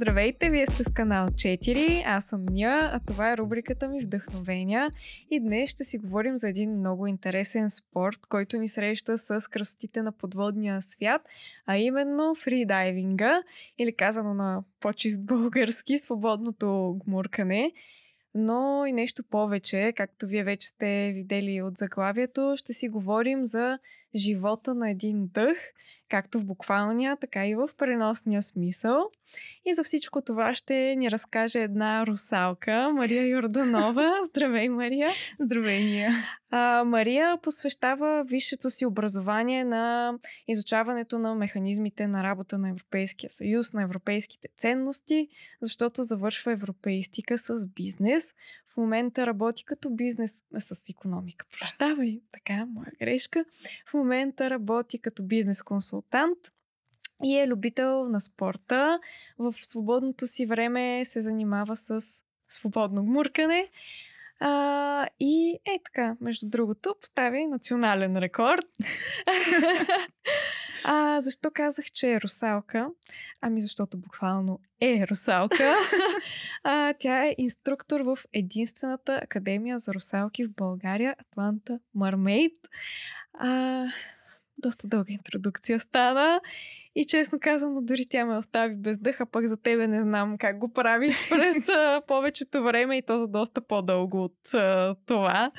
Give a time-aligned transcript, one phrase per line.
[0.00, 4.90] Здравейте, вие сте с канал 4, аз съм Ния, а това е рубриката ми Вдъхновения
[5.30, 10.02] и днес ще си говорим за един много интересен спорт, който ни среща с красотите
[10.02, 11.22] на подводния свят,
[11.66, 13.42] а именно фридайвинга
[13.78, 17.72] или казано на по-чист български свободното гмуркане.
[18.34, 23.78] Но и нещо повече, както вие вече сте видели от заглавието, ще си говорим за
[24.14, 25.58] живота на един дъх,
[26.08, 29.10] както в буквалния, така и в преносния смисъл.
[29.66, 34.12] И за всичко това ще ни разкаже една русалка, Мария Йорданова.
[34.28, 35.08] Здравей, Мария!
[35.40, 36.12] Здравей, Ния!
[36.50, 40.14] А, Мария посвещава висшето си образование на
[40.48, 45.28] изучаването на механизмите на работа на Европейския съюз, на европейските ценности,
[45.62, 48.34] защото завършва европейстика с бизнес.
[48.68, 51.46] В момента работи като бизнес с економика.
[51.58, 53.44] Прощавай, така, моя грешка.
[53.86, 56.38] В момента работи като бизнес консултант
[57.24, 59.00] и е любител на спорта.
[59.38, 62.00] В свободното си време се занимава с
[62.48, 63.68] свободно гмуркане.
[64.40, 68.66] А, и е така, между другото, постави национален рекорд.
[70.84, 72.88] а, защо казах, че е русалка?
[73.40, 75.74] Ами защото буквално е русалка.
[76.64, 82.58] а, тя е инструктор в единствената академия за русалки в България, Атланта Мармейт.
[83.34, 83.86] А,
[84.58, 86.40] доста дълга интродукция стана
[86.94, 90.58] и честно казано, дори тя ме остави без дъха, пък за тебе не знам как
[90.58, 91.56] го правиш през
[92.06, 95.50] повечето време и то за доста по-дълго от а, това.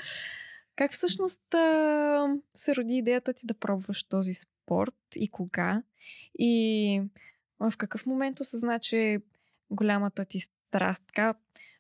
[0.76, 5.84] Как всъщност а, се роди идеята ти да пробваш този спорт и кога?
[6.40, 7.02] И
[7.60, 9.20] в какъв момент осъзна, че
[9.72, 11.34] голямата ти страст, така,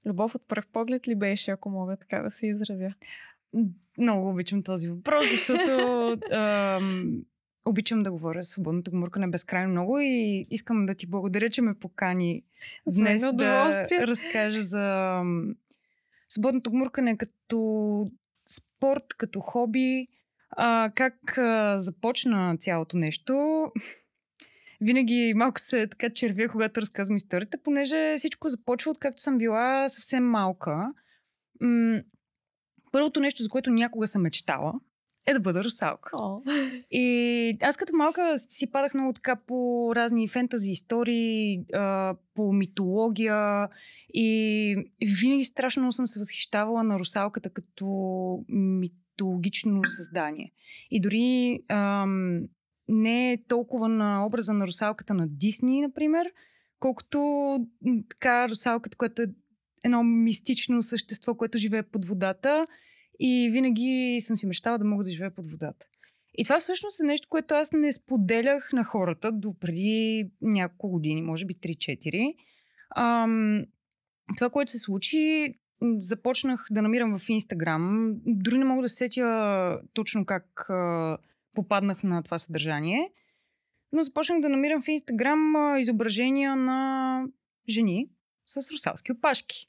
[0.05, 2.93] любов от пръв поглед ли беше, ако мога така да се изразя?
[3.97, 5.71] Много обичам този въпрос, защото
[6.31, 7.21] ам,
[7.65, 12.43] обичам да говоря свободното гмуркане безкрайно много и искам да ти благодаря, че ме покани
[12.87, 15.21] днес да разкажа за
[16.29, 18.11] свободното гмуркане като
[18.47, 20.07] спорт, като хоби,
[20.49, 23.65] а, как а, започна цялото нещо.
[24.81, 29.89] Винаги малко се така червя, когато разказвам историята, понеже всичко започва от както съм била
[29.89, 30.93] съвсем малка.
[31.61, 32.01] М-
[32.91, 34.73] първото нещо, за което някога съм мечтала,
[35.27, 36.09] е да бъда русалка.
[36.13, 36.41] Oh.
[36.91, 43.69] И аз като малка си падах много така по разни фентази истории, а, по митология
[44.13, 44.75] и
[45.21, 50.51] винаги страшно съм се възхищавала на русалката като митологично създание.
[50.91, 52.41] И дори ам,
[52.87, 56.31] не е толкова на образа на русалката на Дисни, например,
[56.79, 57.19] колкото
[58.09, 59.27] така русалката, която е
[59.83, 62.65] едно мистично същество, което живее под водата
[63.19, 65.85] и винаги съм си мечтала да мога да живея под водата.
[66.37, 71.21] И това всъщност е нещо, което аз не споделях на хората до преди няколко години,
[71.21, 72.33] може би 3-4.
[72.95, 73.65] Ам,
[74.37, 75.53] това, което се случи,
[75.99, 78.13] започнах да намирам в Инстаграм.
[78.25, 81.17] Дори не мога да сетя точно как а,
[81.55, 83.11] попаднах на това съдържание.
[83.91, 87.23] Но започнах да намирам в Инстаграм изображения на
[87.69, 88.09] жени
[88.49, 89.67] с русалски опашки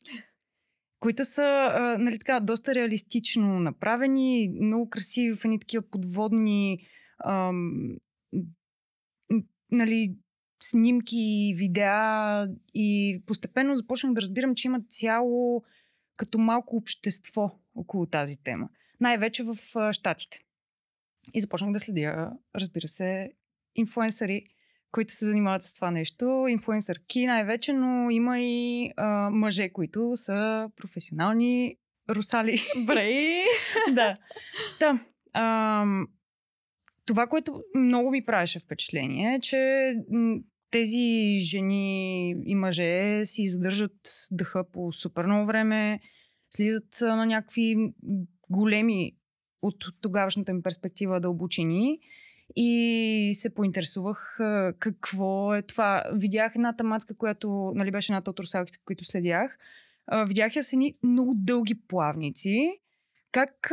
[1.00, 1.42] които са
[1.72, 6.86] а, нали, така, доста реалистично направени, много красиви в едни такива подводни
[7.24, 7.96] ам,
[9.70, 10.14] нали,
[10.62, 15.64] снимки, видеа и постепенно започнах да разбирам, че има цяло
[16.16, 18.68] като малко общество около тази тема.
[19.00, 20.41] Най-вече в а, Штатите.
[21.34, 23.32] И започнах да следя, разбира се,
[23.74, 24.47] инфуенсъри,
[24.93, 26.47] които се занимават с това нещо.
[26.49, 31.77] Инфуенсърки най-вече, но има и а, мъже, които са професионални
[32.11, 32.56] русали.
[32.87, 33.43] Бре!
[33.95, 34.15] да.
[34.81, 34.99] Да.
[35.33, 35.84] А,
[37.06, 39.95] това, което много ми правеше впечатление е, че
[40.71, 46.01] тези жени и мъже си задържат дъха по супер много време,
[46.51, 47.77] слизат на някакви
[48.51, 49.12] големи
[49.62, 51.99] от тогавашната им перспектива дълбочини
[52.56, 54.39] и се поинтересувах
[54.78, 56.04] какво е това.
[56.13, 59.59] Видях едната мацка, която нали, беше едната от русалките, които следях.
[60.27, 62.71] Видях я с едни много дълги плавници.
[63.33, 63.71] Как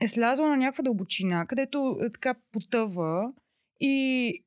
[0.00, 3.32] е слязла на някаква дълбочина, където е, така потъва
[3.80, 4.44] и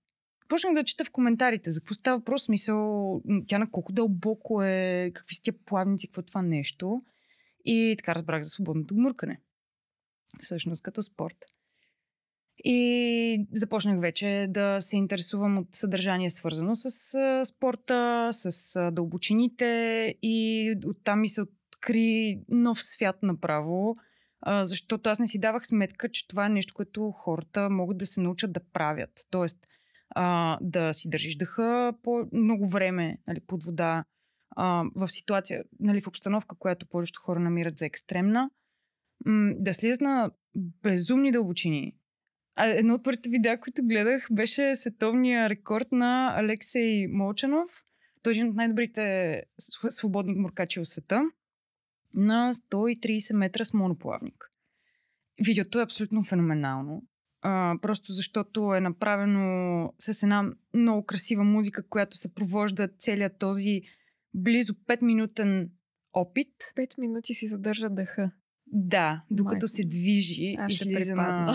[0.47, 5.11] почнах да чета в коментарите за какво става въпрос, смисъл, тя на колко дълбоко е,
[5.13, 7.01] какви са тия плавници, какво е това нещо.
[7.65, 9.41] И така разбрах за свободното гмуркане.
[10.43, 11.37] Всъщност като спорт.
[12.63, 19.65] И започнах вече да се интересувам от съдържание свързано с а, спорта, с а, дълбочините
[20.21, 23.97] и оттам ми се откри нов свят направо,
[24.41, 28.05] а, защото аз не си давах сметка, че това е нещо, което хората могат да
[28.05, 29.11] се научат да правят.
[29.29, 29.57] Тоест,
[30.09, 34.03] а, да си държиш дъха по много време нали, под вода,
[34.55, 38.49] а, в ситуация, нали, в обстановка, която повечето хора намират за екстремна,
[39.25, 41.95] м- да слизат на безумни дълбочини.
[42.59, 47.83] А едно от първите видеа, които гледах, беше световния рекорд на Алексей Молчанов.
[48.23, 49.43] Той е един от най-добрите
[49.89, 51.23] свободни гмуркачи в света
[52.13, 54.51] на 130 метра с моноплавник.
[55.45, 57.03] Видеото е абсолютно феноменално.
[57.41, 63.81] А, просто защото е направено с една много красива музика, която се провожда целият този
[64.33, 65.69] близо 5-минутен
[66.13, 66.53] опит.
[66.77, 68.31] 5 минути си задържа дъха.
[68.71, 69.67] Да, докато Майко.
[69.67, 71.53] се движи Аз и слиза на...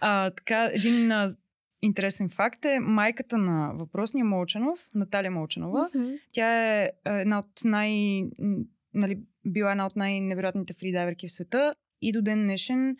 [0.00, 1.34] А, така, един а,
[1.82, 5.90] интересен факт е майката на въпросния Молчанов, Наталия Молчанова.
[5.94, 6.20] Mm-hmm.
[6.32, 8.22] Тя е една от най...
[8.94, 12.96] Нали, била една от най-невероятните фридайверки в света и до ден днешен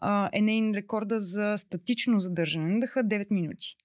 [0.00, 3.76] а, е нейн рекорда за статично задържане на дъха 9 минути.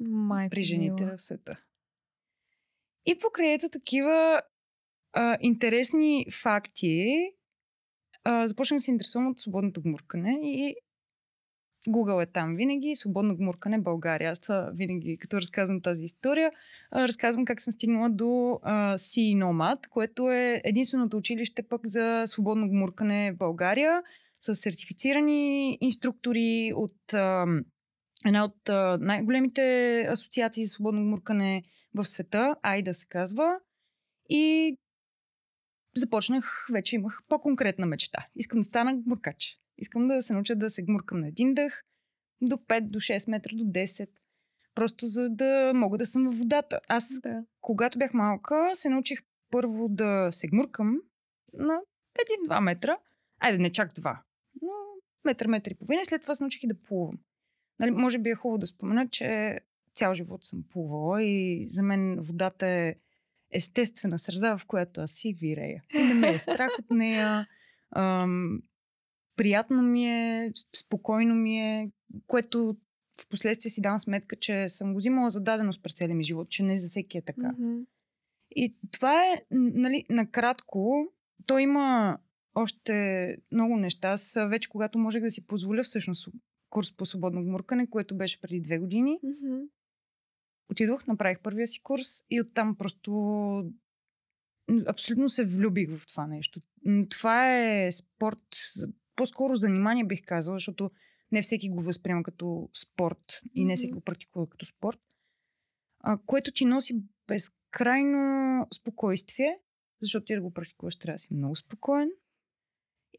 [0.00, 1.60] Май при жените в света.
[3.06, 4.42] И покрай ето такива
[5.12, 7.06] а, интересни факти,
[8.28, 10.74] а, започнах да се интересувам от свободното гмуркане и
[11.88, 14.30] Google е там винаги, свободно гмуркане България.
[14.30, 16.52] Аз това винаги, като разказвам тази история,
[16.92, 18.24] разказвам как съм стигнала до
[18.94, 24.02] Sea Nomad, което е единственото училище пък за свободно гмуркане в България
[24.40, 27.46] с сертифицирани инструктори от а,
[28.26, 31.62] една от а, най-големите асоциации за свободно гмуркане
[31.94, 33.56] в света, Айда се казва.
[34.28, 34.76] И
[35.96, 38.26] започнах, вече имах по-конкретна мечта.
[38.36, 39.58] Искам да стана гмуркач.
[39.78, 41.82] Искам да се науча да се гмуркам на един дъх,
[42.40, 44.08] до 5, до 6 метра, до 10.
[44.74, 46.80] Просто за да мога да съм в водата.
[46.88, 47.44] Аз, да.
[47.60, 49.18] когато бях малка, се научих
[49.50, 51.00] първо да се гмуркам
[51.52, 51.80] на
[52.48, 52.98] 1-2 метра.
[53.40, 54.18] Айде, не чак 2.
[54.62, 54.68] Но
[55.24, 56.04] метър, метър и половина.
[56.04, 57.18] След това се научих и да плувам.
[57.80, 59.60] Нали, може би е хубаво да спомена, че
[59.94, 62.94] цял живот съм плувала и за мен водата е
[63.52, 65.82] естествена среда, в която аз си вирея.
[65.94, 67.46] И не ме е страх от нея.
[67.96, 68.62] Ам,
[69.36, 71.90] приятно ми е, спокойно ми е,
[72.26, 72.76] което
[73.20, 76.50] в последствие си давам сметка, че съм го взимала за даденост през целия ми живот,
[76.50, 77.54] че не за всеки е така.
[77.60, 77.86] Mm-hmm.
[78.50, 81.06] И това е, нали, накратко,
[81.46, 82.18] то има
[82.54, 84.08] още много неща.
[84.08, 86.28] Аз вече, когато можех да си позволя всъщност
[86.70, 89.68] курс по свободно гмуркане, което беше преди две години, mm-hmm.
[90.70, 93.12] Отидох, направих първия си курс и оттам просто
[94.86, 96.60] абсолютно се влюбих в това нещо.
[97.08, 98.48] Това е спорт,
[99.16, 100.90] по-скоро занимание бих казала, защото
[101.32, 105.00] не всеки го възприема като спорт и не всеки го практикува като спорт,
[106.00, 109.58] а, което ти носи безкрайно спокойствие,
[110.02, 112.10] защото ти да го практикуваш трябва да си много спокоен.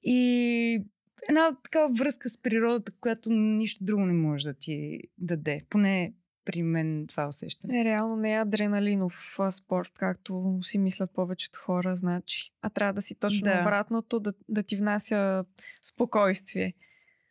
[0.04, 0.84] И
[1.30, 5.62] една такава връзка с природата, която нищо друго не може да ти даде.
[5.70, 6.14] Поне
[6.50, 7.82] при мен това усещане.
[7.82, 12.52] Е, реално не е адреналинов спорт, както си мислят повечето хора, значи.
[12.62, 13.62] А трябва да си точно да.
[13.62, 15.46] обратното, да, да ти внася
[15.82, 16.74] спокойствие.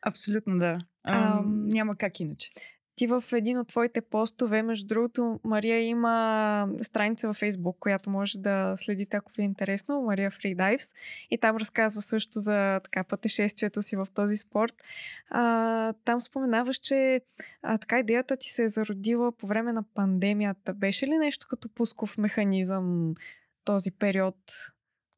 [0.03, 0.79] Абсолютно да.
[1.03, 2.51] А, няма как иначе.
[2.99, 8.39] Ти в един от твоите постове, между другото, Мария има страница във Фейсбук, която може
[8.39, 10.95] да следите, ако ви е интересно, Мария Freedives.
[11.31, 14.75] И там разказва също за така пътешествието си в този спорт.
[15.31, 17.21] А, там споменаваш, че
[17.63, 20.75] а, така идеята ти се е зародила по време на пандемията.
[20.75, 23.15] Беше ли нещо като пусков механизъм
[23.65, 24.37] този период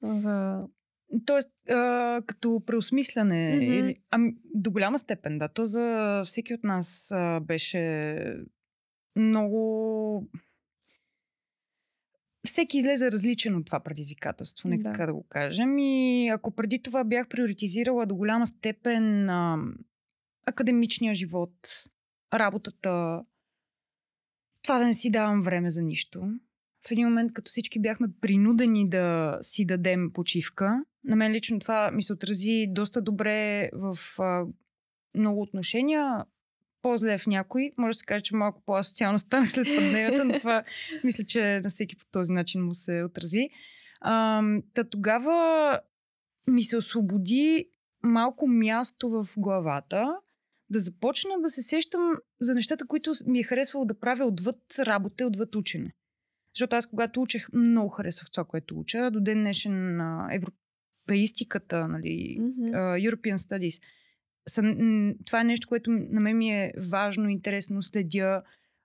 [0.03, 0.63] за
[1.27, 3.63] Тоест, а, като преосмисляне, mm-hmm.
[3.63, 5.49] или, ами, до голяма степен, да.
[5.49, 8.17] То за всеки от нас а, беше
[9.17, 10.31] много.
[12.47, 15.07] Всеки излезе различен от това предизвикателство, нека да.
[15.07, 15.79] да го кажем.
[15.79, 19.59] И ако преди това бях приоритизирала до голяма степен а,
[20.47, 21.55] академичния живот,
[22.35, 23.25] работата,
[24.63, 26.21] това да не си давам време за нищо.
[26.89, 31.91] В един момент, като всички бяхме принудени да си дадем почивка, на мен лично това
[31.91, 34.47] ми се отрази доста добре в а,
[35.15, 36.25] много отношения.
[36.83, 37.73] По-зле в някой.
[37.79, 40.65] Може да се каже, че малко по-асоциално станах след пандемията, но това
[41.05, 43.49] мисля, че на всеки по този начин му се отрази.
[44.01, 44.43] А,
[44.75, 45.81] та тогава
[46.47, 47.69] ми се освободи
[48.03, 50.17] малко място в главата
[50.71, 55.23] да започна да се сещам за нещата, които ми е харесвало да правя отвъд работа
[55.23, 55.93] и отвъд учене.
[56.55, 59.11] Защото аз, когато учех, много харесвах това, което уча.
[59.11, 60.51] До ден днешен евро
[61.11, 62.75] европеистиката, нали, mm-hmm.
[62.75, 63.83] uh, European Studies.
[64.49, 68.43] Съм, това е нещо, което на мен ми е важно, интересно, следя,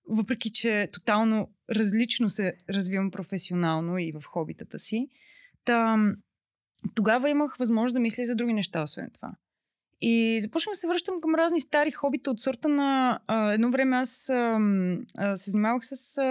[0.10, 5.08] въпреки че тотално различно се развивам професионално и в хобитата си.
[5.66, 5.98] Та,
[6.96, 9.32] тогава имах възможност да мисля за други неща, освен това.
[10.02, 13.20] И започнах да се връщам към разни стари хобита от сорта на...
[13.28, 14.60] А, едно време аз а,
[15.18, 16.24] а, се занимавах с а,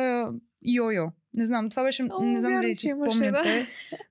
[0.66, 1.12] йо-йо.
[1.34, 2.02] Не знам, това беше...
[2.10, 3.66] О, не знам вярно, дали си спомняте.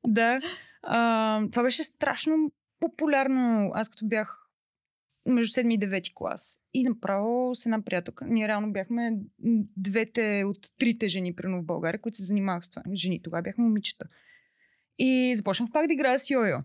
[0.07, 0.39] Да.
[0.83, 3.71] А, това беше страшно популярно.
[3.73, 4.43] Аз като бях
[5.25, 6.59] между 7 и 9 клас.
[6.73, 8.25] И направо с една приятелка.
[8.25, 9.11] Ние реално бяхме
[9.77, 12.83] двете от трите жени, примерно в България, които се занимаваха с това.
[12.93, 14.05] Жени, тогава бяхме момичета.
[14.99, 16.63] И започнах пак да играя с йо-йо.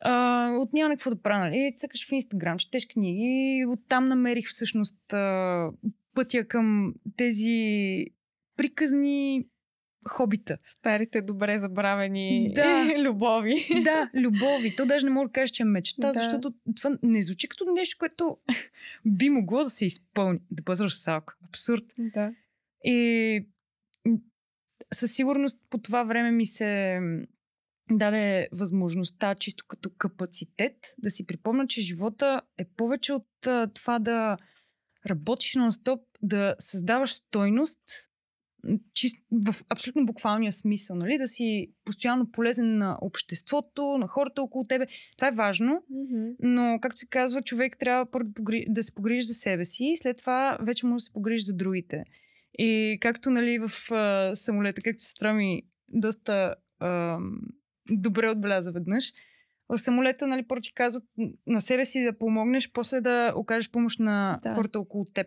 [0.00, 1.74] А, от няма какво да правя, нали?
[1.76, 5.70] Цъкаш в Инстаграм, четеш книги оттам намерих всъщност а,
[6.14, 8.06] пътя към тези
[8.56, 9.46] приказни
[10.08, 10.58] хобита.
[10.64, 12.94] Старите добре забравени Да.
[12.98, 13.66] любови.
[13.84, 14.76] Да, любови.
[14.76, 16.12] То даже не мога да кажеш, че е мечта, Да.
[16.12, 18.38] защото това не звучи като нещо, което
[19.06, 20.38] би могло да се изпълни.
[20.50, 21.36] Да бъде русалка.
[21.48, 21.84] Абсурд.
[21.98, 22.32] да.
[22.84, 23.46] И
[24.94, 27.00] със сигурност по това време ми се
[27.90, 33.26] даде възможността, чисто като капацитет, да си припомня, че живота е повече от
[33.74, 34.36] това да
[35.06, 37.80] работиш нон-стоп, да създаваш стойност
[38.94, 41.18] чист, в абсолютно буквалния смисъл, нали?
[41.18, 44.86] да си постоянно полезен на обществото, на хората около тебе.
[45.16, 46.26] Това е важно, Мгм.
[46.40, 48.30] но, както се казва, човек трябва първо
[48.68, 51.54] да се погрижи за себе си и след това вече може да се погрижи за
[51.54, 52.04] другите.
[52.58, 57.18] И както нали, в а, самолета, както сестра ми доста а,
[57.90, 59.12] добре отбеляза веднъж,
[59.68, 61.04] в самолета нали, първо ти казват
[61.46, 64.54] на себе си да помогнеш, после да окажеш помощ на Да.
[64.54, 65.26] хората около теб.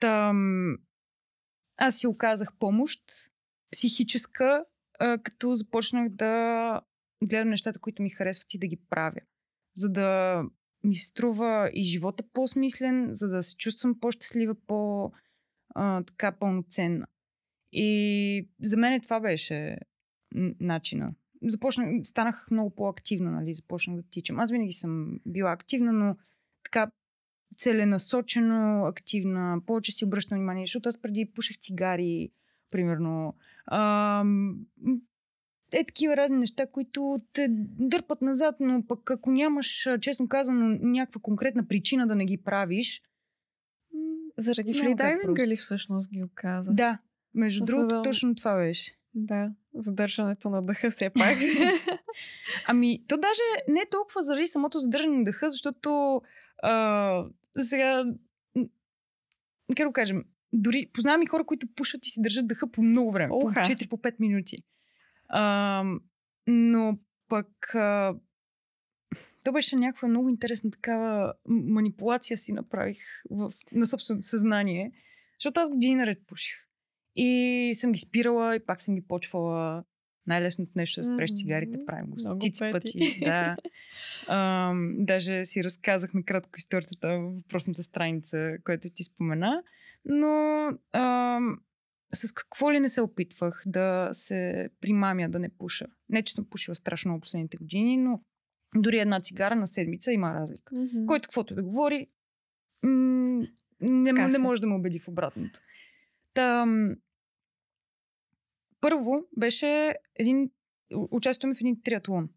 [0.00, 0.76] Там,
[1.76, 3.02] аз си оказах помощ,
[3.70, 4.64] психическа,
[4.98, 6.80] а, като започнах да
[7.24, 9.20] гледам нещата, които ми харесват и да ги правя.
[9.76, 10.42] За да
[10.84, 15.12] ми се струва и живота по-смислен, за да се чувствам по-щастлива, по-
[16.06, 17.06] така пълноценна.
[17.72, 19.78] И за мен това беше
[20.60, 21.14] начина.
[21.42, 23.54] Започнах, станах много по-активна, нали?
[23.54, 24.40] Започнах да тичам.
[24.40, 26.16] Аз винаги съм била активна, но
[26.64, 26.90] така
[27.56, 32.30] целенасочено активна, повече си обръщам внимание, защото аз преди пушех цигари,
[32.72, 33.34] примерно.
[33.66, 34.56] Ам,
[35.72, 37.46] е такива разни неща, които те
[37.78, 42.38] дърпат назад, но пък ако нямаш, а, честно казано, някаква конкретна причина да не ги
[42.38, 43.02] правиш,
[44.38, 46.72] Заради фридайвинга ли всъщност ги отказа?
[46.74, 46.98] да,
[47.34, 48.92] между За другото, точно това беше.
[49.14, 51.38] Да, задържането на дъха все пак.
[52.66, 56.20] Ами, то даже не е толкова заради самото задържане на дъха, защото
[56.62, 57.24] а,
[57.60, 58.04] сега,
[59.76, 63.12] как да кажем, дори познавам и хора, които пушат и си държат дъха по много
[63.12, 63.34] време.
[63.34, 63.62] Уха.
[63.62, 64.56] По 4-5 минути.
[65.28, 65.84] А,
[66.46, 68.14] но пък а,
[69.44, 72.98] то беше някаква много интересна такава манипулация си направих
[73.30, 74.92] в, на собственото съзнание,
[75.40, 76.54] защото аз години наред пуших.
[77.16, 79.84] И съм ги спирала и пак съм ги почвала.
[80.26, 83.20] Най-лесното нещо е да спреш цигарите, правим го стотици пъти.
[83.20, 83.56] Да.
[84.28, 89.62] Ам, даже си разказах накратко историята в въпросната страница, която ти спомена.
[90.04, 91.60] Но ам,
[92.14, 95.86] с какво ли не се опитвах да се примамя да не пуша.
[96.08, 98.20] Не, че съм пушила страшно много последните години, но
[98.76, 100.74] дори една цигара на седмица има разлика.
[100.76, 101.06] Мгм.
[101.06, 102.06] Който каквото да говори,
[102.82, 103.46] м-
[103.80, 105.60] не, не може да ме убеди в обратното.
[106.34, 106.96] Там,
[108.82, 110.50] първо беше един,
[110.94, 112.28] у- участието ми в един триатлон.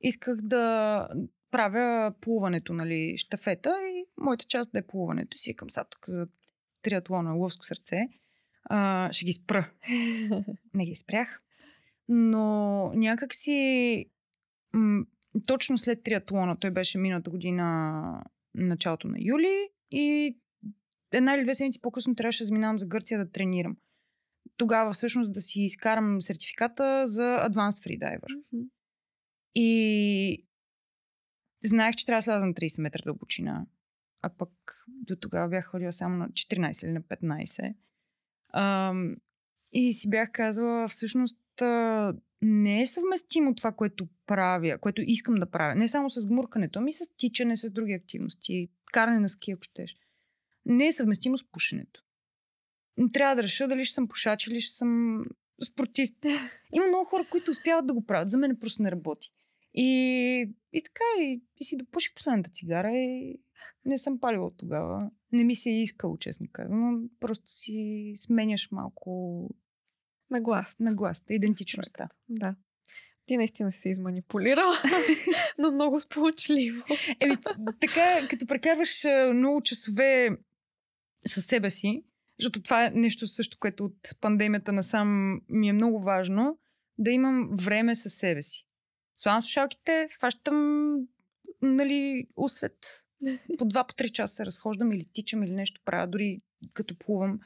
[0.00, 1.08] Исках да
[1.50, 5.36] правя плуването, нали, щафета и моята част да е плуването.
[5.36, 6.26] Си към сега тук за
[6.82, 8.08] триатлона Лъвско сърце.
[8.64, 9.70] А, ще ги спра.
[10.74, 11.42] Не ги спрях.
[12.08, 14.06] Но някак си
[14.72, 15.04] м-
[15.46, 18.24] точно след триатлона, той беше миналата година
[18.54, 20.36] началото на юли и
[21.12, 23.76] една или две седмици по-късно трябваше да заминавам за Гърция да тренирам.
[24.56, 28.42] Тогава всъщност да си изкарам сертификата за Advanced Freediver.
[28.52, 28.64] Мгм.
[29.54, 30.46] И
[31.64, 33.66] знаех, че трябва да сляза на 30 метра дълбочина.
[34.22, 34.50] А пък
[34.88, 37.74] до тогава бях ходила само на 14 или на 15.
[38.54, 39.16] Ам,
[39.72, 45.50] и си бях казала, всъщност а, не е съвместимо това, което правя, което искам да
[45.50, 45.74] правя.
[45.74, 49.96] Не само с гмуркането, ами с тичане, с други активности, каране на ски, ако щеш.
[50.66, 52.02] Не е съвместимо с пушенето.
[53.12, 55.22] Трябва да реша дали ще съм пушач или ще съм
[55.64, 56.24] спортист.
[56.72, 58.30] Има много хора, които успяват да го правят.
[58.30, 59.32] За мен просто не работи.
[59.74, 63.40] И, и така, и, и си допуших последната цигара и
[63.84, 65.10] не съм палила от тогава.
[65.32, 67.00] Не ми се е искало, честно казано.
[67.20, 69.48] Просто си сменяш малко
[70.30, 70.76] На глас.
[70.80, 72.08] нагласта, идентичността.
[72.28, 72.54] Да.
[73.26, 74.74] Ти наистина си се изманипулирала,
[75.58, 76.84] но много сполучливо.
[77.20, 77.36] Еми,
[77.80, 80.30] така, като прекарваш много часове
[81.26, 82.04] със себе си,
[82.42, 86.58] защото това е нещо също, което от пандемията насам ми е много важно,
[86.98, 88.66] да имам време със себе си.
[89.16, 90.96] Слагам слушалките, фащам
[91.62, 93.04] нали, усвет.
[93.58, 96.38] По два, по три часа се разхождам или тичам или нещо правя, дори
[96.72, 97.40] като плувам.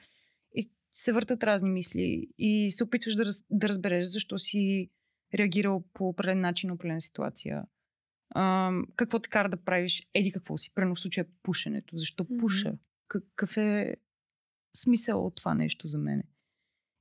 [0.55, 4.91] И се въртат разни мисли и се опитваш да, раз, да разбереш защо си
[5.35, 7.63] реагирал по определен начин на определена ситуация.
[8.31, 11.97] А, какво те кара да правиш еди какво си, прено в случая пушенето.
[11.97, 12.73] Защо пуша?
[13.09, 13.97] Какъв е
[14.79, 16.25] смисъл от това нещо за мене?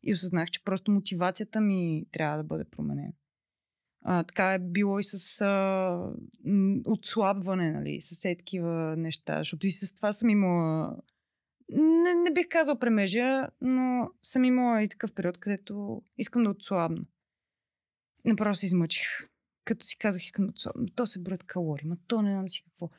[0.04, 3.14] И осъзнах, че просто мотивацията ми трябва да бъде променена.
[4.08, 6.14] А, така е било и с а,
[6.86, 10.98] отслабване, нали, с такива неща, защото и с това съм имала
[11.70, 17.06] не, не бих казал премежия, но съм имала и такъв период, където искам да отслабна.
[18.26, 19.08] Направо се измъчих.
[19.66, 20.86] Като си казах, искам да отслабна.
[20.96, 22.90] То се броят калории, ма то не знам си какво.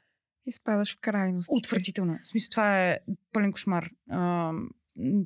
[0.46, 1.48] Изпадаш в крайност.
[1.52, 2.18] Отвратително.
[2.22, 2.98] В смисъл, това е
[3.36, 3.90] пълен кошмар.
[4.10, 4.52] А,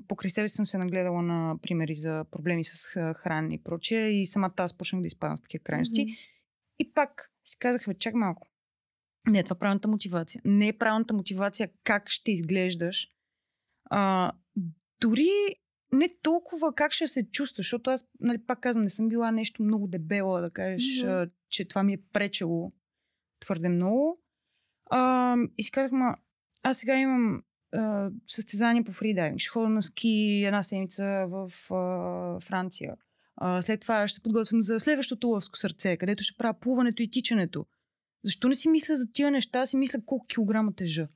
[0.08, 4.54] покрай себе съм се нагледала на примери за проблеми с храна и прочее и самата
[4.56, 6.06] аз почнах да изпадам в такива крайности.
[6.06, 6.18] Mm-hmm.
[6.78, 8.48] И пак си казах, бе, чак малко.
[9.28, 10.42] Не е това правилната мотивация.
[10.44, 13.08] Не е правилната мотивация как ще изглеждаш.
[13.84, 14.32] А,
[15.00, 15.30] дори
[15.92, 19.62] не толкова как ще се чувстваш, защото аз, нали, пак казвам, не съм била нещо
[19.62, 21.26] много дебела, да кажеш, mm-hmm.
[21.26, 22.72] а, че това ми е пречело
[23.40, 24.22] твърде много.
[24.90, 26.14] А, и си казах, ма,
[26.62, 29.40] аз сега имам а, състезание по фридайвинг.
[29.40, 32.94] Ще ходя на ски една седмица в а, Франция.
[33.36, 37.10] А, след това ще се подготвям за следващото лъвско сърце, където ще правя плуването и
[37.10, 37.66] тичането.
[38.24, 41.08] Защо не си мисля за тия неща, си мисля колко килограма тежа.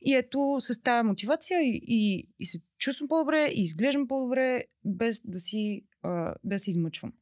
[0.00, 5.20] И ето с тази мотивация и, и, и се чувствам по-добре, и изглеждам по-добре, без
[5.24, 7.12] да си, а, да си измъчвам.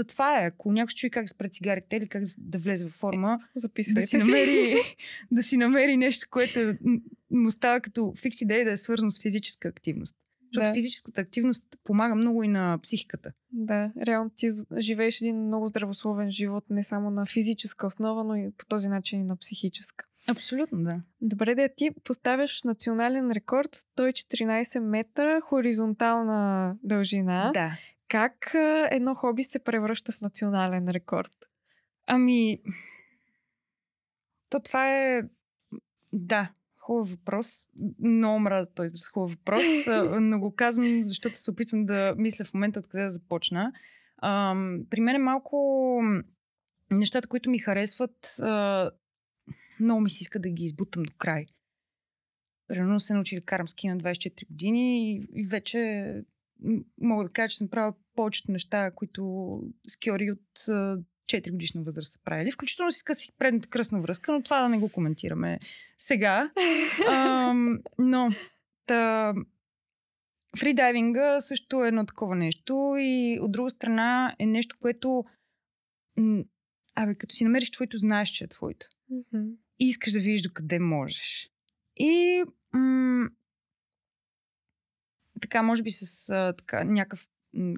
[0.00, 3.38] Та това е, ако някой чуи как спре цигарите или как да влезе в форма,
[3.54, 4.76] Записвайте да си, намери,
[5.30, 6.74] да си намери нещо, което
[7.30, 10.16] му става като фикс идея да е свързано с физическа активност.
[10.52, 10.74] Защото да.
[10.74, 13.32] физическата активност помага много и на психиката.
[13.52, 18.50] Да, реално ти живееш един много здравословен живот, не само на физическа основа, но и
[18.58, 20.04] по този начин и на психическа.
[20.28, 21.00] Абсолютно, да.
[21.20, 27.50] Добре, да ти поставяш национален рекорд 114 метра хоризонтална дължина.
[27.54, 27.78] Да.
[28.10, 28.54] Как
[28.90, 31.32] едно хоби се превръща в национален рекорд?
[32.06, 32.58] Ами,
[34.50, 35.22] то това е...
[36.12, 37.68] Да, хубав въпрос.
[37.98, 39.64] Много мразя този израз хубав въпрос,
[40.20, 43.72] но го казвам, защото се опитвам да мисля в момента откъде да започна.
[44.22, 46.00] Ам, при мен е малко
[46.90, 48.90] нещата, които ми харесват, а,
[49.80, 51.46] много ми се иска да ги избутам до край.
[52.68, 56.12] Примерно се научи да карам ски на 24 години и, и вече
[57.00, 59.52] мога да кажа, че съм правила повечето неща, които
[59.86, 60.58] скиори от
[61.30, 62.52] 4 годишна възраст са правили.
[62.52, 65.58] Включително си скъсих предната кръсна връзка, но това да не го коментираме
[65.96, 66.50] сега.
[67.08, 68.28] Ам, но
[68.86, 69.34] та,
[70.58, 75.24] фридайвинга също е едно такова нещо и от друга страна е нещо, което
[76.94, 78.86] абе, като си намериш твоето, знаеш, че е твоето.
[79.12, 79.54] Mm-hmm.
[79.80, 81.50] И искаш да видиш докъде можеш.
[81.96, 83.28] И м-
[85.40, 87.28] така, може би с а, така, някакъв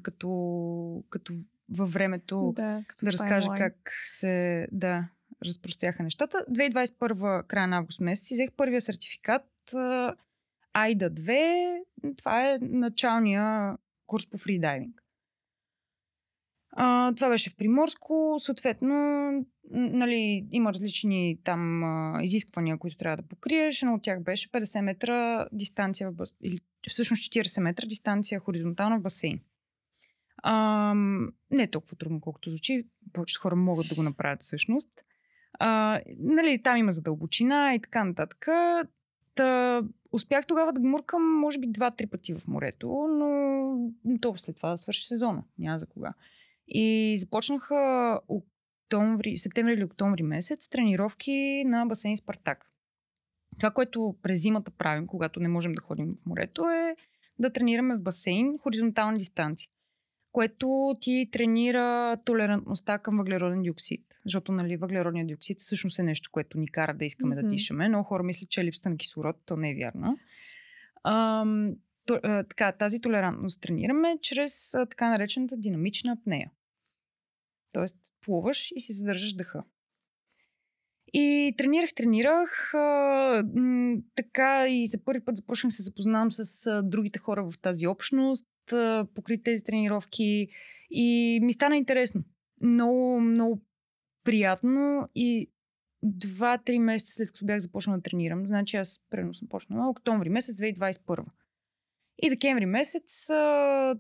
[0.03, 1.33] като, като
[1.69, 5.09] във времето да, да разкажа как се да,
[5.45, 6.45] разпростряха нещата.
[6.51, 9.47] 2021 края на август месец взех първия сертификат
[10.75, 12.17] AIDA 2.
[12.17, 15.03] Това е началния курс по фридайвинг.
[16.77, 18.37] А, това беше в Приморско.
[18.39, 18.97] Съответно,
[19.73, 23.83] нали, има различни там а, изисквания, които трябва да покриеш.
[23.83, 26.37] но от тях беше 50 метра дистанция в бас...
[26.43, 26.59] или
[26.89, 29.41] всъщност 40 метра дистанция хоризонтална в басейн.
[30.43, 30.95] А,
[31.51, 32.87] не е толкова трудно, колкото звучи.
[33.13, 34.89] Повечето хора могат да го направят всъщност.
[35.59, 38.49] А, нали, там има задълбочина и така нататък.
[39.35, 39.83] Та,
[40.13, 44.77] успях тогава да гмуркам, може би, два-три пъти в морето, но то след това да
[44.77, 45.45] свърши сезона.
[45.59, 46.15] Няма за кога.
[46.69, 48.21] И започнаха
[48.93, 52.71] октомври, септември или октомври месец тренировки на басейн Спартак.
[53.59, 56.97] Това, което през зимата правим, когато не можем да ходим в морето, е
[57.39, 59.69] да тренираме в басейн хоризонтална дистанция
[60.33, 64.01] което ти тренира толерантността към въглероден диоксид.
[64.25, 67.43] Защото нали, въглеродният диоксид всъщност е нещо, което ни кара да искаме mm-hmm.
[67.43, 67.89] да дишаме.
[67.89, 69.37] Много хора мислят, че е липсата на кислород.
[69.47, 70.19] То не е вярно.
[71.05, 71.73] Ам,
[72.07, 76.51] то, а, така, тази толерантност тренираме чрез а, така наречената динамична апнея.
[77.73, 79.65] Тоест, плуваш и си задържаш дъха.
[81.13, 82.75] И тренирах, тренирах.
[82.75, 83.45] А,
[84.15, 88.49] така и за първи път започнах се запознавам с а, другите хора в тази общност
[89.15, 90.49] покри тези тренировки
[90.91, 92.25] и ми стана интересно.
[92.61, 93.61] Много, много
[94.25, 95.51] приятно и
[96.03, 100.57] два-три месеца след като бях започнала да тренирам, значи аз прено съм почнала октомври месец
[100.57, 101.25] 2021.
[102.19, 103.27] И декември месец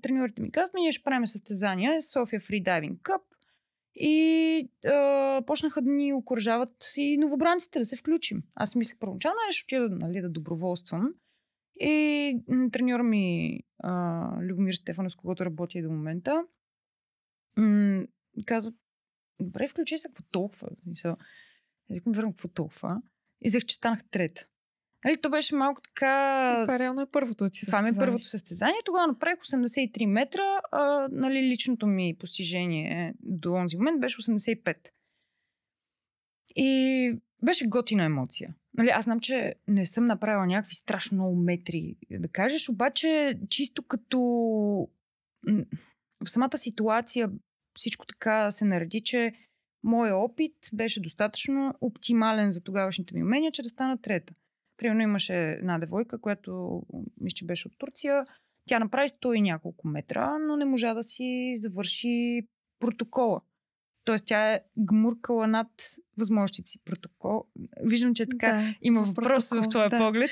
[0.02, 3.22] треньорите ми казват, ние ще правим състезания София Freediving Cup
[3.94, 8.42] И а, почнаха да ни окоръжават и новобранците да се включим.
[8.54, 11.14] Аз мислех първоначално, ще отида нали, да доброволствам.
[11.80, 12.38] И
[12.72, 16.44] треньора ми, а, Любомир Стефанов, с когото работя до момента,
[17.56, 18.04] м-
[18.46, 18.72] казва,
[19.40, 20.68] добре, включи се, какво толкова?
[21.90, 23.02] Викам, верно, какво толкова?
[23.44, 24.46] И взех, че станах трета.
[25.04, 26.56] Нали, то беше малко така...
[26.60, 27.92] Това реално е първото ти състезание.
[27.92, 28.80] Това ми е първото състезание.
[28.84, 30.60] Тогава направих 83 метра.
[30.72, 34.76] А, нали, личното ми постижение до онзи момент беше 85.
[36.56, 38.54] И беше готина емоция.
[38.74, 43.82] Нали, аз знам, че не съм направила някакви страшно много метри, да кажеш, обаче чисто
[43.82, 44.18] като
[46.24, 47.30] в самата ситуация
[47.74, 49.32] всичко така се нареди, че
[49.84, 54.34] моят опит беше достатъчно оптимален за тогавашните ми умения, че да стана трета.
[54.76, 56.82] Примерно имаше една девойка, която
[57.20, 58.24] мисля, че беше от Турция.
[58.68, 62.42] Тя направи 100 и няколко метра, но не можа да си завърши
[62.80, 63.40] протокола.
[64.04, 65.68] Тоест тя е гмуркала над
[66.18, 67.44] възможностите си протокол.
[67.84, 69.98] Виждам, че така да, има въпрос в твоя да.
[69.98, 70.30] поглед.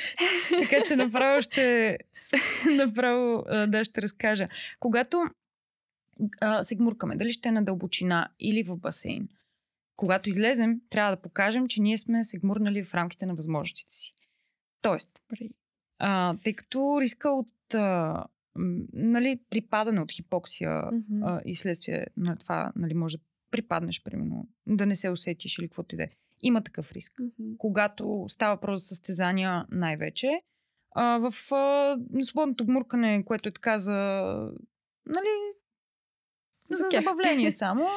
[0.62, 1.98] така че направо ще,
[2.70, 4.48] направо, да, ще разкажа.
[4.80, 5.22] Когато
[6.40, 9.28] а, се гмуркаме, дали ще е на дълбочина или в басейн,
[9.96, 14.14] когато излезем, трябва да покажем, че ние сме се гмурнали в рамките на възможностите си.
[14.82, 15.10] Тоест,
[15.98, 18.24] а, тъй като риска от а,
[18.92, 21.20] нали, припадане от хипоксия mm-hmm.
[21.22, 25.68] а, и следствие на това нали, може да припаднеш, примерно, да не се усетиш или
[25.68, 26.10] каквото и да е.
[26.42, 27.12] Има такъв риск.
[27.12, 27.56] Mm-hmm.
[27.56, 30.42] Когато става въпрос за състезания най-вече,
[30.94, 33.92] а, в а, свободното гмуркане, което е така за,
[35.06, 35.52] нали,
[36.70, 37.88] за забавление само,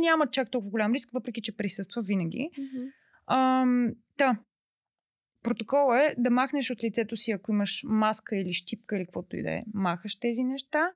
[0.00, 2.50] няма чак толкова голям риск, въпреки че присъства винаги.
[2.58, 2.92] Mm-hmm.
[3.26, 3.66] А,
[4.18, 4.38] да,
[5.42, 9.42] Протокол е да махнеш от лицето си, ако имаш маска или щипка или каквото и
[9.42, 9.62] да е.
[9.74, 10.92] Махаш тези неща,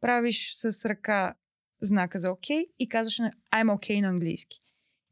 [0.00, 1.34] правиш с ръка
[1.82, 4.58] знака за ОК и казваш на I'm OK на английски.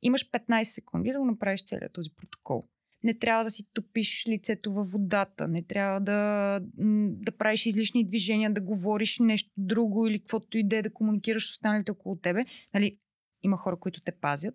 [0.03, 2.62] Имаш 15 секунди да го направиш целият този протокол.
[3.03, 6.61] Не трябва да си топиш лицето във водата, не трябва да,
[7.09, 11.47] да правиш излишни движения, да говориш нещо друго или каквото и да е да комуникираш
[11.47, 12.44] с останалите около тебе.
[12.75, 12.99] Нали,
[13.42, 14.55] има хора, които те пазят,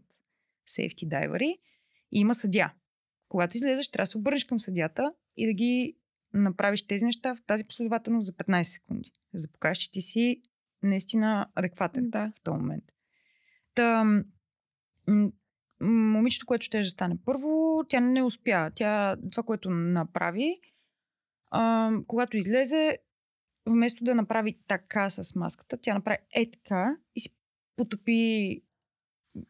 [0.66, 1.58] сейфти дайвери,
[2.12, 2.74] и има съдя.
[3.30, 5.98] Когато излезеш, трябва да се обърнеш към съдята и да ги
[6.34, 9.12] направиш тези неща в тази последователност за 15 секунди.
[9.34, 10.42] За да покажеш, че ти си
[10.84, 12.32] наистина адекватен да.
[12.40, 12.84] в този момент.
[13.76, 14.06] Та,
[15.82, 18.72] момичето, което ще да стане първо, тя не успя.
[18.76, 20.56] Тя, това, което направи,
[21.52, 22.98] а, когато излезе,
[23.66, 27.30] вместо да направи така с маската, тя направи е така и си
[27.76, 28.62] потопи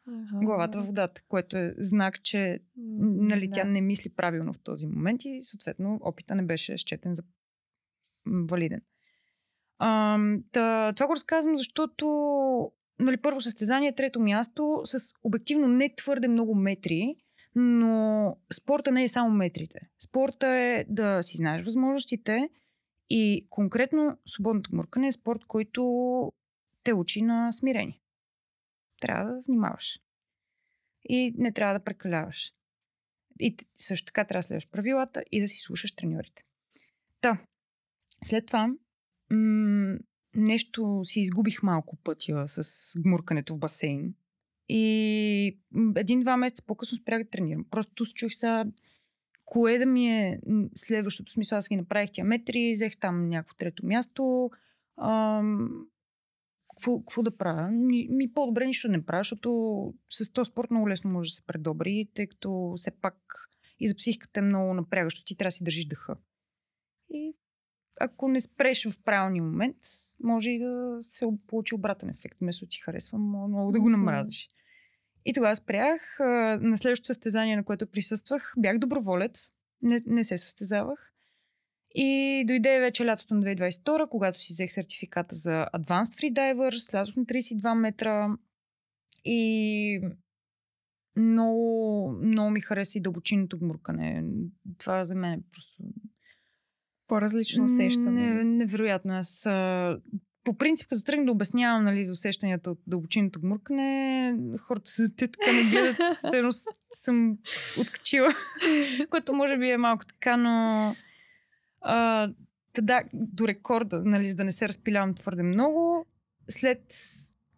[0.08, 0.46] ага.
[0.46, 3.54] главата в водата, което е знак, че нали, да.
[3.54, 7.24] тя не мисли правилно в този момент и съответно опита не беше счетен за
[8.28, 8.82] валиден.
[9.80, 10.20] А,
[10.52, 12.06] та, това го разказвам, защото
[13.00, 17.16] нали, първо състезание, трето място с обективно не твърде много метри,
[17.56, 19.80] но спорта не е само метрите.
[20.00, 22.50] Спорта е да си знаеш възможностите
[23.10, 26.32] и конкретно свободното муркане е спорт, който
[26.84, 28.02] те учи на смирение
[29.00, 30.00] трябва да внимаваш.
[31.10, 32.54] И не трябва да прекаляваш.
[33.40, 36.44] И също така трябва да следваш правилата и да си слушаш треньорите.
[37.22, 37.42] Та,
[38.26, 38.68] след това
[39.32, 39.98] м-
[40.36, 44.14] нещо си изгубих малко пътя с гмуркането в басейн.
[44.70, 45.60] И
[45.96, 47.66] един-два месеца по-късно спрях да тренирам.
[47.72, 48.66] Просто чух сега
[49.46, 50.40] кое да ми е
[50.74, 51.58] следващото смисъл.
[51.58, 54.52] Аз ги направих тия метри, взех там някакво трето място.
[55.02, 55.70] Ам,
[56.86, 57.72] какво да правя?
[57.72, 61.46] Ми, ми по-добре нищо не правя, защото с този спорт много лесно може да се
[61.46, 63.16] предобри, тъй като все пак
[63.80, 65.24] и за психиката е много напрягащо.
[65.24, 66.16] Ти трябва да си държиш дъха.
[67.10, 67.36] И
[68.02, 69.78] ако не спреш в правилния момент,
[70.24, 72.38] може и да се получи обратен ефект.
[72.42, 74.50] Вместо ти харесва, много да го намразиш.
[75.26, 76.18] И тогава спрях.
[76.62, 79.52] На следващото състезание, на което присъствах, бях доброволец.
[79.82, 81.09] Не, не се състезавах.
[82.02, 87.26] И дойде вече лятото на 2022, когато си взех сертификата за Advanced Freediver, слязох на
[87.26, 88.30] 32 метра
[89.26, 90.02] и
[91.16, 94.24] много, много ми хареса и дълбочинното гмуркане.
[94.78, 95.84] Това за мен е просто...
[97.08, 98.34] По-различно усещане.
[98.34, 99.14] Не, невероятно.
[99.14, 99.48] Аз
[100.44, 105.28] по принцип, като тръгна да обяснявам нали, за усещанията от дълбочинното гмуркане, хората се те
[105.28, 106.42] така не гледат, все
[106.92, 107.38] съм
[107.82, 108.30] откачила,
[109.10, 110.96] което може би е малко така, но
[111.82, 112.30] а,
[112.82, 116.06] да, до рекорда, нали, за да не се разпилявам твърде много,
[116.50, 116.94] след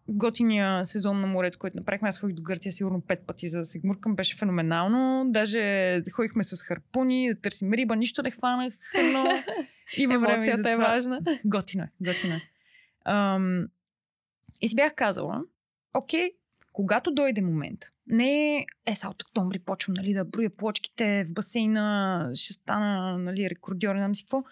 [0.08, 3.64] готиния сезон на морето, който направихме, аз ходих до Гърция сигурно пет пъти, за да
[3.64, 5.24] се гмуркам, беше феноменално.
[5.32, 8.74] Даже ходихме с харпуни, да търсим риба, нищо не хванах,
[9.12, 9.24] но
[9.96, 11.20] има време Емоцията е важна.
[11.44, 12.40] Готина, готина.
[13.04, 13.66] Ам,
[14.60, 15.42] и си бях казала,
[15.94, 16.30] окей,
[16.72, 22.30] когато дойде момент, не е, са от октомври почвам нали, да броя плочките в басейна,
[22.34, 24.42] ще стана нали, рекордьор, не знам си какво.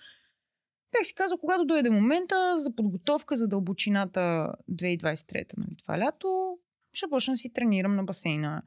[0.92, 6.58] Бях си казал, когато дойде момента за подготовка за дълбочината 2023, нали, това лято,
[6.92, 8.62] ще почна да си тренирам на басейна.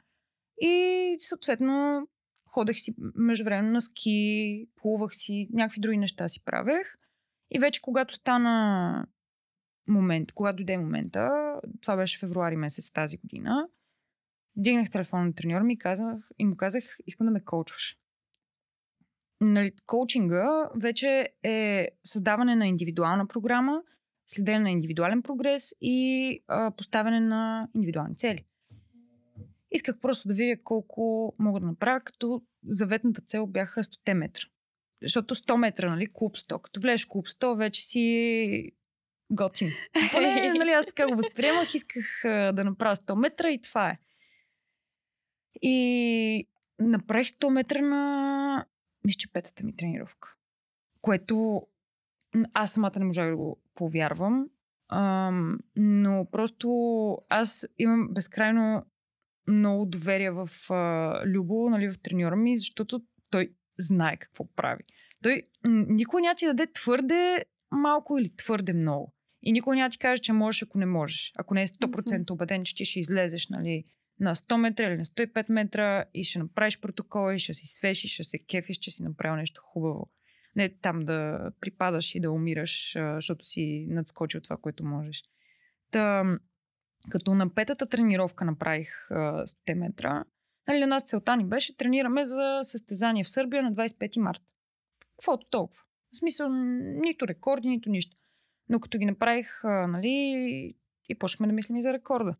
[0.61, 2.07] И съответно
[2.47, 6.93] ходех си междувременно на ски, плувах си, някакви други неща си правех.
[7.51, 9.07] И вече когато стана
[9.87, 11.31] момент, когато дойде момента,
[11.81, 13.67] това беше февруари месец тази година,
[14.55, 17.97] дигнах телефон на треньор ми и, казах, и му казах, искам да ме коучваш.
[19.41, 23.81] Нали, коучинга вече е създаване на индивидуална програма,
[24.27, 28.45] следене на индивидуален прогрес и а, поставяне на индивидуални цели.
[29.71, 34.43] Исках просто да видя колко мога да направя, като заветната цел бяха 100 метра.
[35.01, 36.61] Защото 100 метра, нали, клуб 100.
[36.61, 38.71] Като влезеш клуб 100, вече си
[39.31, 39.71] готин.
[40.11, 41.73] Поне, нали, аз така го възприемах.
[41.73, 43.97] Исках а, да направя 100 метра и това е.
[45.61, 46.47] И
[46.79, 48.65] направих 100 метра на
[49.05, 50.35] мисля, че петата ми тренировка.
[51.01, 51.67] Което
[52.53, 54.47] аз самата не можах да го повярвам.
[54.89, 56.67] Ам, но просто
[57.29, 58.85] аз имам безкрайно
[59.47, 64.83] много доверие в а, Любо, нали, в треньора ми, защото той знае какво прави.
[65.23, 65.41] Той
[65.87, 69.13] никой няма ти даде твърде малко или твърде много.
[69.43, 71.33] И никой няма ти каже, че можеш, ако не можеш.
[71.35, 73.83] Ако не е 100% убеден, че ти ще излезеш нали,
[74.23, 78.13] на 100 метра или на 105 метра и ще направиш протокола и ще си свешиш,
[78.13, 80.11] ще се кефиш, че си направил нещо хубаво.
[80.55, 85.23] Не там да припадаш и да умираш, защото си надскочил това, което можеш.
[85.91, 86.23] Та,
[87.09, 90.23] като на петата тренировка направих 100 метра,
[90.67, 94.45] нали, на нас целта ни беше тренираме за състезание в Сърбия на 25 марта.
[95.15, 95.83] Каквото толкова.
[96.11, 96.49] В смисъл,
[96.83, 98.17] нито рекорди, нито нищо.
[98.69, 100.09] Но като ги направих, нали,
[101.09, 102.35] и почнахме да мислим и за рекорда.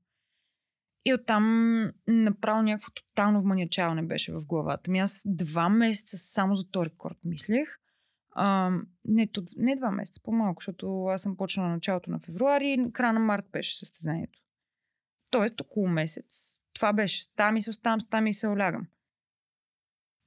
[1.06, 5.00] И оттам направо някакво тотално вманячаване беше в главата ми.
[5.00, 7.78] Аз два месеца само за този рекорд мислех.
[8.32, 8.72] А,
[9.06, 13.46] не, не два месеца, по-малко, защото аз съм почнала началото на февруари, края на март
[13.52, 14.40] беше състезанието.
[15.30, 16.60] Тоест около месец.
[16.74, 17.22] Това беше.
[17.22, 18.88] Ста ми се оставам, ста ми се олягам.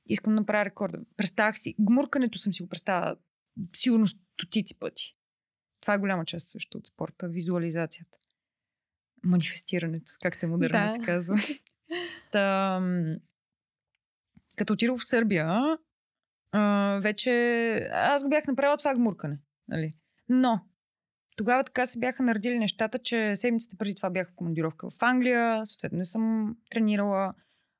[0.06, 0.98] Искам да направя рекорда.
[1.16, 1.74] Представях си.
[1.80, 3.16] Гмуркането съм си го представила
[3.72, 5.16] сигурно стотици пъти.
[5.80, 7.28] Това е голяма част също от спорта.
[7.28, 8.18] Визуализацията
[9.26, 10.88] манифестирането, както е модерно да.
[10.88, 11.36] се казва.
[12.32, 12.80] Та,
[14.56, 15.78] като отидох в Сърбия,
[16.52, 17.30] а, вече
[17.92, 19.38] аз го бях направила това гмуркане.
[19.68, 19.92] Нали?
[20.28, 20.60] Но
[21.36, 25.66] тогава така се бяха наредили нещата, че седмиците преди това бях в командировка в Англия,
[25.66, 27.34] съответно не съм тренирала.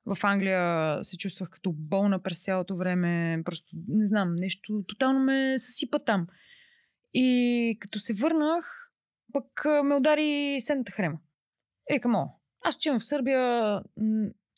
[0.05, 3.41] В Англия се чувствах като болна през цялото време.
[3.45, 6.27] Просто не знам, нещо тотално ме съсипа там.
[7.13, 8.91] И като се върнах,
[9.33, 11.19] пък ме удари сенната хрема.
[11.89, 13.81] Е, камо, аз отивам в Сърбия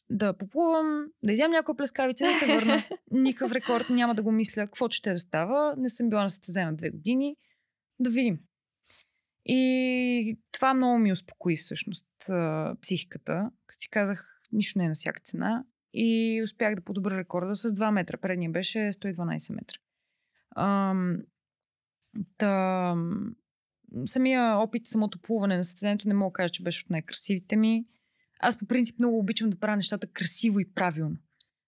[0.10, 2.84] да поплувам, да изям някоя плескавица, да се върна.
[3.12, 5.76] Никакъв рекорд, няма да го мисля, какво ще да става.
[5.78, 7.36] Не съм била на състезание две години.
[8.00, 8.40] Да видим.
[9.46, 12.08] И това много ми успокои всъщност
[12.82, 13.52] психиката.
[13.68, 15.64] Като си казах, нищо не е на всяка цена.
[15.94, 18.18] И успях да подобра рекорда с 2 метра.
[18.18, 19.78] Предния беше 112 метра.
[20.56, 21.18] Ам,
[22.38, 22.96] та,
[24.06, 27.86] самия опит, самото плуване на състезанието не мога да кажа, че беше от най-красивите ми.
[28.40, 31.18] Аз по принцип много обичам да правя нещата красиво и правилно.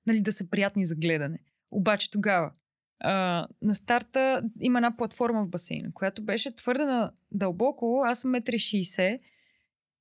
[0.07, 1.39] Нали, да са приятни за гледане.
[1.71, 2.51] Обаче тогава
[2.99, 8.03] а, на старта има една платформа в басейна, която беше твърде дълбоко.
[8.05, 9.19] Аз съм 1,60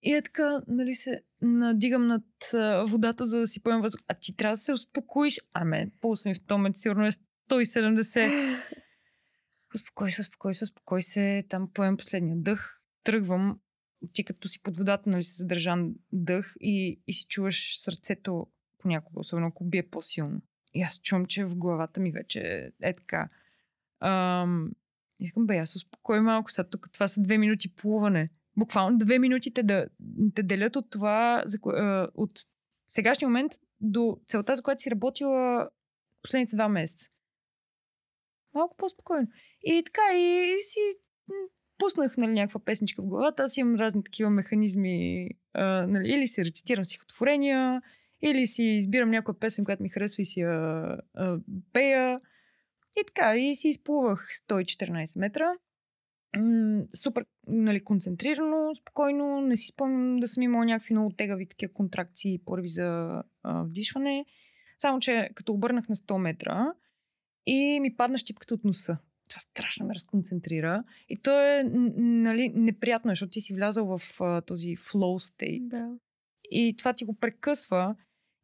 [0.02, 4.00] и е така, нали, се надигам над а, водата, за да си поем въздух.
[4.08, 5.40] А ти трябва да се успокоиш.
[5.54, 7.10] А мен, пулса ми в този момент сигурно е
[7.50, 8.62] 170.
[9.74, 13.60] Успокой се, успокой се, успокой се, там поем последния дъх, тръгвам,
[14.12, 18.46] ти като си под водата, нали си задържан дъх и, и си чуваш сърцето
[18.78, 20.42] понякога, особено ако бие по-силно.
[20.74, 23.28] И аз чувам, че в главата ми вече е така.
[24.00, 24.70] Ам,
[25.18, 28.30] искам, бе, аз успокой малко, сега тук това са две минути плуване.
[28.56, 29.86] Буквално две минути те, да,
[30.34, 31.58] те делят от това, за,
[32.14, 32.30] от
[32.86, 35.68] сегашния момент до целта, за която си работила
[36.22, 37.10] последните два месеца.
[38.54, 39.28] Малко по-спокойно.
[39.64, 40.80] И така, и, си
[41.80, 43.42] пуснах нали, някаква песничка в главата.
[43.42, 45.28] Аз имам разни такива механизми.
[45.52, 47.82] А, нали, или си рецитирам стихотворения,
[48.22, 50.96] или си избирам някоя песен, която ми харесва и си я
[51.72, 52.18] пея.
[53.00, 55.52] И така, и си изплувах 114 метра.
[56.36, 59.40] М- супер нали, концентрирано, спокойно.
[59.40, 64.24] Не си спомням да съм имала някакви много тегави такива контракции, първи за а, вдишване.
[64.78, 66.72] Само, че като обърнах на 100 метра
[67.46, 68.98] и ми падна щипката от носа
[69.30, 70.84] това страшно ме разконцентрира.
[71.08, 71.62] И то е
[71.96, 75.68] нали, неприятно, защото ти си влязал в а, този flow state.
[75.68, 75.96] Да.
[76.50, 77.96] и това ти го прекъсва.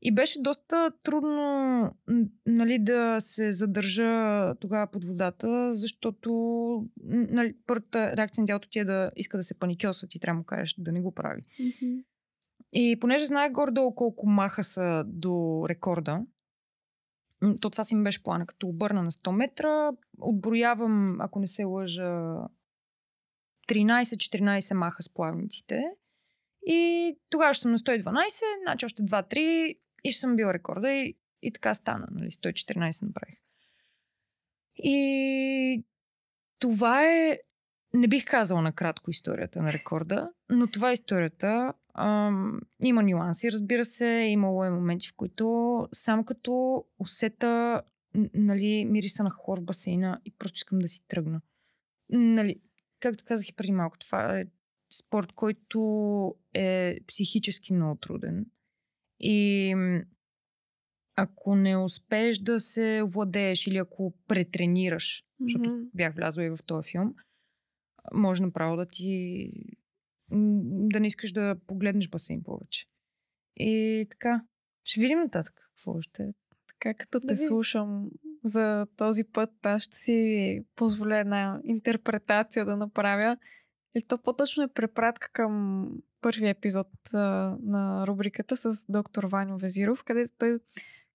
[0.03, 1.91] И беше доста трудно
[2.47, 6.31] нали, да се задържа тогава под водата, защото
[7.07, 10.39] нали, първата реакция на тялото ти е да иска да се паникьоса, ти трябва да
[10.39, 11.43] му кажеш да не го прави.
[11.43, 12.05] Mm-hmm.
[12.73, 16.23] И понеже знаех горе-долу колко маха са до рекорда,
[17.61, 18.47] то това си ми беше плана.
[18.47, 22.39] Като обърна на 100 метра, отброявам, ако не се лъжа,
[23.69, 25.85] 13-14 маха с плавниците.
[26.67, 30.91] И тогава ще съм на 112, значи още 2-3 и ще съм била рекорда.
[30.91, 32.31] И, и така стана, нали?
[32.31, 33.39] 114 направих.
[34.77, 35.85] И
[36.59, 37.39] това е,
[37.97, 41.73] не бих казала накратко историята на рекорда, но това е историята.
[41.95, 44.07] Ам, има нюанси, разбира се.
[44.07, 47.83] Имало е моменти, в които само като усета
[48.35, 51.41] нали, мириса на хлор в басейна и просто искам да си тръгна.
[52.09, 52.61] Нали,
[53.01, 54.45] както казах и преди малко, това е
[54.99, 58.47] спорт, който е психически много труден.
[59.21, 59.75] И
[61.17, 65.45] ако не успееш да се владееш или ако претренираш, mm-hmm.
[65.45, 67.15] защото бях влязла и в този филм,
[68.15, 69.51] може направо да ти
[70.31, 72.87] да не искаш да погледнеш басейн повече.
[73.57, 74.45] И така,
[74.85, 76.27] ще видим нататък какво ще е.
[76.69, 78.11] Така, като те да слушам
[78.45, 83.37] за този път, аз ще си позволя една интерпретация да направя.
[83.95, 85.89] И то по-точно е препратка към
[86.21, 87.19] първия епизод а,
[87.63, 90.59] на рубриката с доктор Ваню Везиров, където той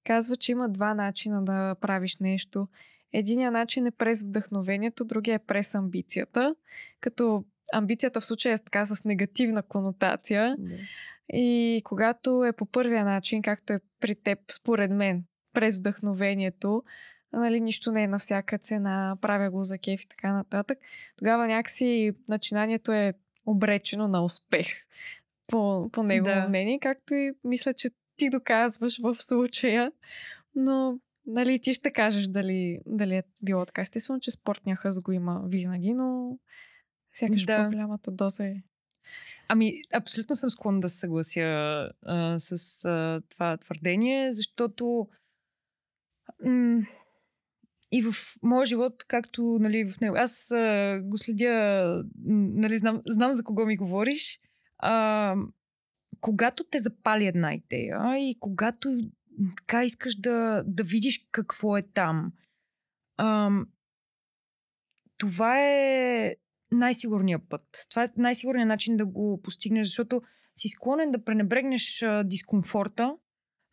[0.04, 2.68] казва, че има два начина да правиш нещо.
[3.14, 6.56] Единият начин е през вдъхновението, другия е през амбицията,
[7.00, 7.44] като
[7.74, 10.56] амбицията в случая е така с негативна конотация.
[10.60, 10.76] Да.
[11.34, 16.84] И когато е по първия начин, както е при теб, според мен, през вдъхновението,
[17.34, 20.78] нали, нищо не е на всяка цена, правя го за кеф и така нататък,
[21.18, 23.14] тогава някакси начинанието е
[23.46, 24.68] обречено на успех,
[25.48, 26.48] по, по негово да.
[26.48, 29.92] мнение, както и мисля, че ти доказваш в случая.
[30.56, 33.82] Но нали, ти ще кажеш дали, дали е било така.
[33.82, 36.38] Естествено, че спортния хъз го има винаги, но
[37.14, 37.64] Сякаш да.
[37.64, 38.56] по-голямата доза е.
[39.48, 41.42] Ами, абсолютно съм склонна да се съглася
[42.06, 45.08] а, с а, това твърдение, защото
[46.46, 46.82] м-
[47.92, 53.34] и в моя живот, както нали, в него, аз а, го следя, нали, знам, знам
[53.34, 54.40] за кого ми говориш.
[54.78, 55.36] А,
[56.22, 58.98] когато те запали една идея и когато
[59.58, 62.34] така искаш да, да видиш какво е там,
[63.18, 63.50] а,
[65.18, 66.36] това е
[66.72, 67.64] най-сигурният път.
[67.90, 70.22] Това е най-сигурният начин да го постигнеш, защото
[70.56, 73.16] си склонен да пренебрегнеш а, дискомфорта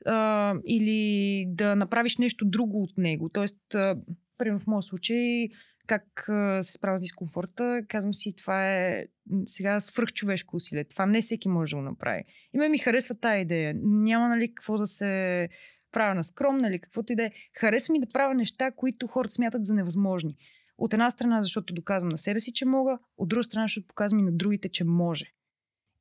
[0.07, 3.29] а, или да направиш нещо друго от него.
[3.29, 3.97] Тоест, а,
[4.39, 5.49] примерно в моят случай,
[5.89, 6.25] как
[6.63, 9.07] се справя с дискомфорта, казвам си, това е
[9.47, 10.85] сега свръхчовешко усилие.
[10.85, 12.23] Това не всеки може да го направи.
[12.55, 13.75] И ме ми харесва тази идея.
[13.83, 15.49] Няма, нали, какво да се
[15.93, 17.33] правя на скромна или каквото и да е.
[17.59, 20.37] Харесва ми да правя неща, които хората смятат за невъзможни.
[20.79, 24.19] От една страна, защото доказвам на себе си, че мога, от друга страна, защото показвам
[24.19, 25.25] и на другите, че може.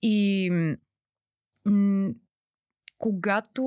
[0.01, 0.49] И
[1.65, 2.13] м-
[2.97, 3.63] когато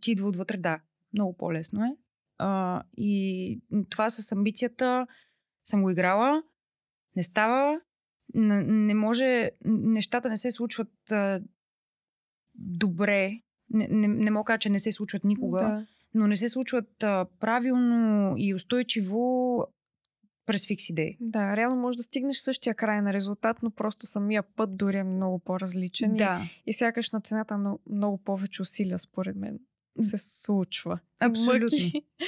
[0.00, 0.80] ти идва отвътре, да,
[1.12, 1.96] много по-лесно е.
[2.38, 5.06] А, и това с амбицията
[5.68, 6.42] съм го играла,
[7.16, 7.80] не става,
[8.34, 11.42] не, може, нещата не се случват а,
[12.54, 13.32] добре.
[13.70, 15.86] Не, не, не мога кажа, че не се случват никога, да.
[16.14, 19.64] но не се случват а, правилно и устойчиво
[20.46, 21.16] през фикс идеи.
[21.20, 25.04] Да, реално може да стигнеш същия край на резултат, но просто самия път дори е
[25.04, 26.14] много по-различен.
[26.14, 26.40] Да.
[26.66, 29.58] И, и сякаш на цената много, много повече усилия, според мен,
[30.04, 30.98] се случва.
[31.20, 31.78] Абсолютно.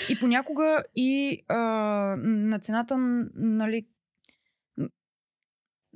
[0.08, 1.56] И понякога и а,
[2.18, 2.96] на цената,
[3.34, 3.86] нали,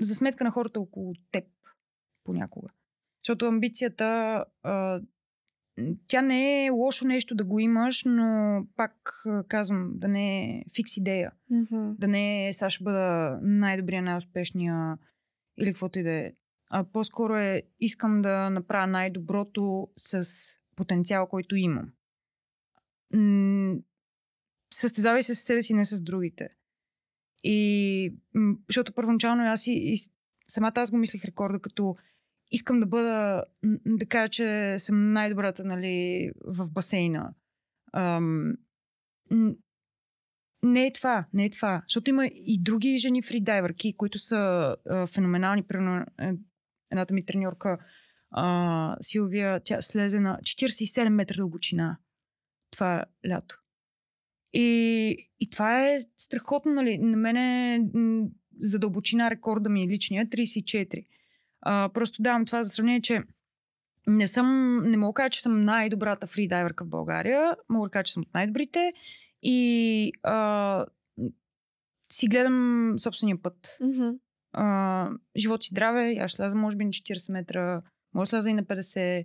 [0.01, 1.45] за сметка на хората около теб,
[2.25, 2.69] понякога.
[3.23, 5.01] Защото амбицията а,
[6.09, 10.97] тя не е лошо нещо да го имаш, но пак казвам, да не е фикс
[10.97, 11.33] идея.
[11.53, 11.95] Mm-hmm.
[11.99, 14.99] Да не е сега ще бъда най-добрия, най-успешния
[15.59, 16.33] или каквото и да е.
[16.71, 20.25] А по-скоро е искам да направя най-доброто с
[20.77, 21.93] потенциал, който имам.
[24.73, 26.49] състезавай се с себе си, не с другите.
[27.45, 28.15] И
[28.69, 29.97] защото първоначално аз и, и
[30.47, 31.97] самата аз го мислих рекорда като
[32.51, 33.45] искам да бъда,
[33.87, 37.35] да кажа, че съм най-добрата нали, в басейна.
[37.93, 38.55] Ам,
[40.63, 41.83] не е това, не е това.
[41.89, 44.37] Защото има и други жени фридайверки, които са
[44.91, 45.63] а, феноменални.
[45.63, 46.33] Примерно, е,
[46.91, 47.79] едната ми треньорка
[48.37, 51.97] а, Силвия, тя слезе на 47 метра дълбочина
[52.71, 53.61] това лято.
[54.53, 56.99] И, и това е страхотно, нали?
[56.99, 57.81] На мене
[58.61, 61.07] за дълбочина рекорда ми е личния 34.
[61.61, 63.23] А, просто давам това за сравнение, че
[64.07, 67.57] не съм, не мога да кажа, че съм най-добрата фридайверка в България.
[67.69, 68.93] Мога да кажа, че съм от най-добрите.
[69.43, 70.87] И а,
[72.13, 73.67] си гледам собствения път.
[73.67, 74.19] Mm-hmm.
[74.53, 77.83] А, живот и здраве, аз ще сляза може би на 40 метра,
[78.15, 79.25] може да и на 50,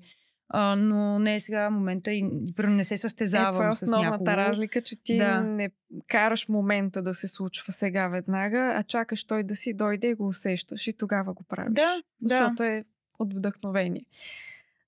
[0.50, 2.24] а, но не е сега момента и
[2.58, 4.38] не се състезавам е, това е с основната някого.
[4.38, 5.42] разлика, че ти Да.
[5.42, 5.70] не
[6.08, 10.28] караш момента да се случва сега веднага, а чакаш той да си дойде и го
[10.28, 11.74] усещаш и тогава го правиш.
[11.74, 12.28] Да, да.
[12.28, 12.86] Защото е
[13.20, 14.06] от вдъхновение.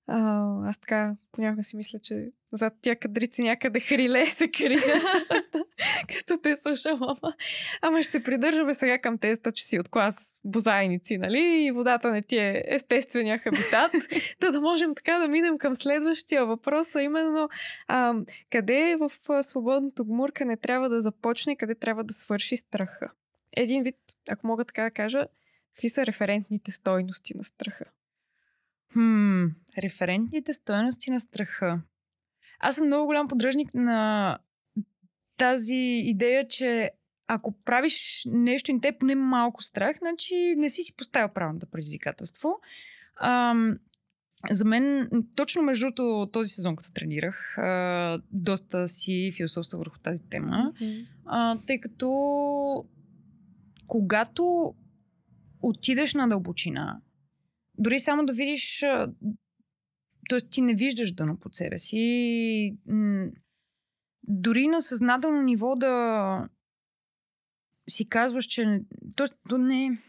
[0.08, 4.80] А, аз така понякога си мисля, че зад тия кадрици някъде хриле се крия,
[6.08, 7.34] като те слушам, ама.
[7.82, 11.40] Ама ще се придържаме сега към тезата, че си от клас бозайници, нали?
[11.40, 13.92] И водата не ти е естествения хабитат.
[14.40, 17.50] Та да можем така да минем към следващия въпрос, а именно
[17.88, 18.14] а,
[18.50, 19.12] къде в
[19.44, 23.12] свободното гмуркане трябва да започне, къде трябва да свърши страха?
[23.58, 23.96] Един вид,
[24.30, 25.26] ако мога така да кажа,
[25.74, 27.86] какви са референтните стойности на страха?
[28.94, 29.46] Хм,
[29.78, 31.82] референтните стоености на страха.
[32.60, 34.38] Аз съм много голям поддръжник на
[35.38, 36.92] тази идея, че
[37.28, 41.68] ако правиш нещо и те е поне малко страх, значи не си си поставил правилното
[41.68, 42.60] предизвикателство.
[43.22, 43.78] Ам,
[44.50, 45.92] за мен, точно между
[46.32, 50.74] този сезон, като тренирах, а, доста си философства върху тази тема,
[51.26, 52.86] а, тъй като
[53.88, 54.74] когато
[55.62, 57.00] отидеш на дълбочина,
[57.78, 58.80] дори само да видиш,
[60.30, 60.40] т.е.
[60.52, 62.78] ти не виждаш дъно под себе си,
[64.24, 66.50] дори на съзнателно ниво да
[67.90, 68.82] си казваш, че...
[69.16, 70.02] Тоест, то не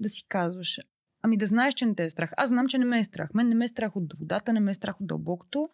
[0.00, 0.80] да си казваш,
[1.22, 2.32] ами да знаеш, че не те е страх.
[2.36, 3.34] Аз знам, че не ме е страх.
[3.34, 5.68] Мен не ме е страх от водата, не ме е страх от дълбокото.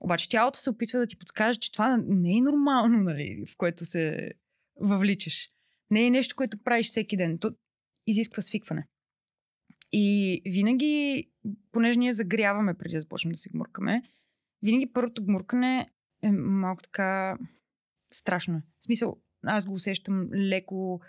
[0.00, 3.84] Обаче тялото се опитва да ти подскаже, че това не е нормално, нали, в което
[3.84, 4.32] се
[4.80, 5.50] въвличаш.
[5.90, 7.38] Не е нещо, което правиш всеки ден.
[7.38, 7.50] То
[8.06, 8.88] изисква свикване.
[9.98, 11.24] И винаги,
[11.72, 14.02] понеже ние загряваме преди да започнем да се гмуркаме,
[14.62, 15.88] винаги първото гмуркане
[16.22, 17.38] е малко така
[18.14, 18.62] страшно.
[18.80, 19.16] В смисъл,
[19.46, 21.00] аз го усещам леко.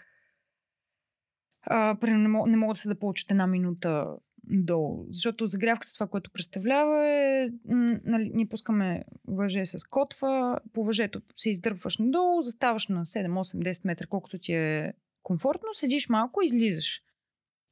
[1.62, 5.06] А, не, мога, не мога да се да получат една минута долу.
[5.10, 11.50] Защото загрявката, това, което представлява е, нали, ние пускаме въже с котва, по въжето се
[11.50, 17.02] издърпваш надолу, заставаш на 7, 8, 10 метра, колкото ти е комфортно, седиш малко излизаш.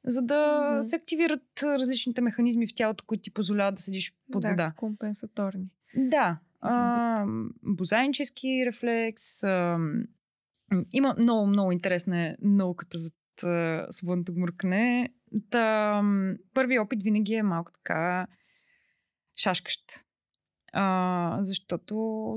[0.07, 0.81] За да Мгм.
[0.81, 4.73] се активират различните механизми в тялото, които ти позволяват да седиш под да, вода.
[4.75, 5.69] компенсаторни.
[5.95, 6.39] Да.
[6.61, 7.25] А,
[7.63, 9.43] бозайнически рефлекс.
[9.43, 9.77] А,
[10.93, 13.11] има много, много интересна е науката за
[13.89, 15.09] свободното гмуркане.
[15.49, 18.27] Та, м, първият опит винаги е малко така
[19.35, 19.81] шашкащ.
[20.73, 21.95] А, защото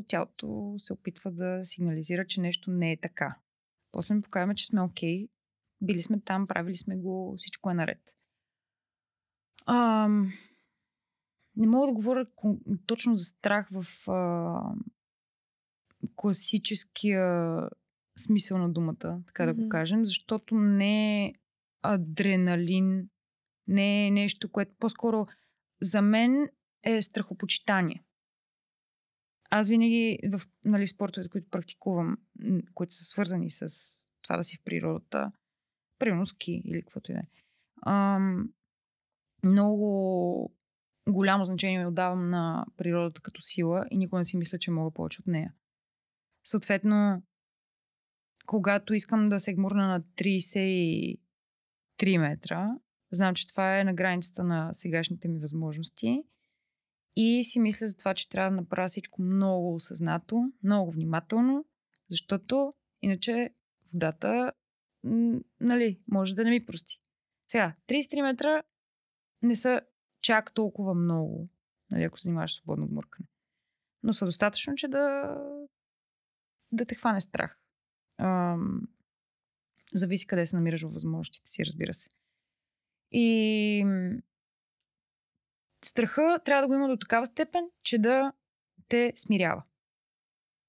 [0.09, 3.37] тялото се опитва да сигнализира, че нещо не е така.
[3.93, 5.29] После ми показваме, че сме окей.
[5.81, 8.15] Били сме там, правили сме го, всичко е наред.
[9.67, 10.09] А,
[11.57, 12.27] не мога да говоря
[12.87, 14.61] точно за страх в а,
[16.17, 17.61] класическия
[18.19, 21.35] смисъл на думата, така да го кажем, защото не е
[21.83, 23.09] адреналин,
[23.67, 25.27] не е нещо, което по-скоро
[25.83, 26.49] за мен
[26.83, 28.05] е страхопочитание.
[29.51, 32.17] Аз винаги в нали, спортовете, които практикувам,
[32.75, 33.69] които са свързани с
[34.23, 35.33] това да си в природата,
[35.99, 37.25] примерно ски или каквото и да е,
[39.45, 40.53] много
[41.09, 45.21] голямо значение отдавам на природата като сила и никога не си мисля, че мога повече
[45.21, 45.55] от нея.
[46.45, 47.23] Съответно,
[48.47, 51.19] когато искам да се гмурна на 33
[52.19, 52.69] метра,
[53.11, 56.23] знам, че това е на границата на сегашните ми възможности
[57.17, 61.65] и си мисля за това, че трябва да направя всичко много осъзнато, много внимателно,
[62.11, 63.51] защото иначе
[63.93, 64.53] водата,
[65.05, 67.01] м, нали, може да не ми прости.
[67.51, 68.63] Сега, 33 метра
[69.43, 69.81] не са
[70.23, 71.49] чак толкова много,
[71.91, 73.29] нали, ако занимаваш свободно гмуркане.
[74.03, 75.37] Но са достатъчно, че да,
[76.73, 77.59] да те хване страх.
[78.19, 78.81] Ам,
[79.95, 82.11] зависи къде се намираш във възможностите си, разбира се.
[83.11, 83.87] И
[85.85, 88.33] страха трябва да го има до такава степен, че да
[88.89, 89.63] те смирява.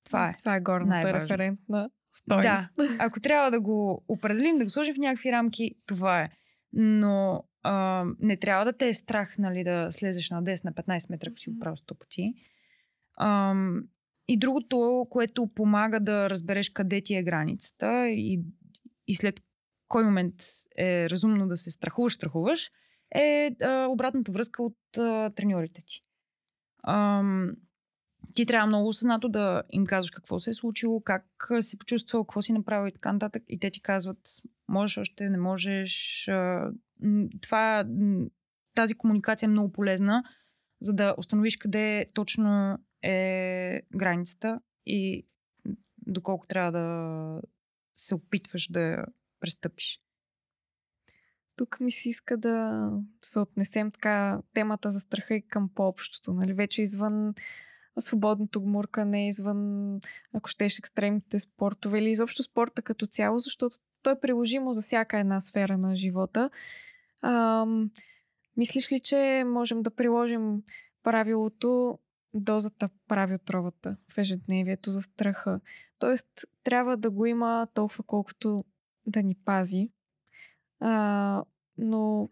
[0.03, 0.35] Това е.
[0.39, 2.71] Това е горната референтна стойност.
[2.77, 2.95] Да.
[2.99, 6.29] Ако трябва да го определим, да го сложим в някакви рамки, това е.
[6.73, 11.11] Но а, не трябва да те е страх нали, да слезеш на 10 на 15
[11.11, 12.33] метра, ако си го правил 100 пъти.
[13.17, 13.55] А,
[14.27, 18.41] и другото, което помага да разбереш къде ти е границата и,
[19.07, 19.41] и след
[19.87, 20.35] кой момент
[20.77, 22.71] е разумно да се страхуваш, страхуваш,
[23.15, 26.01] е а, обратната връзка от а, треньорите ти.
[26.87, 27.51] Ам,
[28.35, 31.25] ти трябва много осъзнато да им казваш какво се е случило, как
[31.61, 33.43] си почувствал, какво си направил и така нататък.
[33.47, 34.17] И те ти казват,
[34.67, 36.25] можеш още, не можеш.
[37.41, 37.85] Това,
[38.75, 40.23] тази комуникация е много полезна,
[40.81, 45.25] за да установиш къде точно е границата и
[46.07, 47.41] доколко трябва да
[47.95, 49.05] се опитваш да
[49.39, 50.01] престъпиш.
[51.55, 52.89] Тук ми се иска да
[53.21, 56.33] се отнесем така темата за страха и към по-общото.
[56.33, 56.53] Нали?
[56.53, 57.33] Вече извън
[58.01, 59.99] свободното гмуркане, извън,
[60.33, 65.19] ако щеш, екстремните спортове или изобщо спорта като цяло, защото той е приложимо за всяка
[65.19, 66.49] една сфера на живота.
[67.21, 67.91] Ам,
[68.57, 70.63] мислиш ли, че можем да приложим
[71.03, 71.99] правилото
[72.33, 75.59] дозата прави отровата в ежедневието за страха?
[75.99, 76.27] Тоест,
[76.63, 78.65] трябва да го има толкова колкото
[79.05, 79.89] да ни пази.
[80.79, 81.43] А,
[81.77, 82.29] но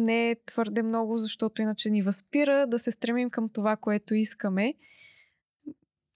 [0.00, 4.74] не е твърде много, защото иначе ни възпира да се стремим към това, което искаме.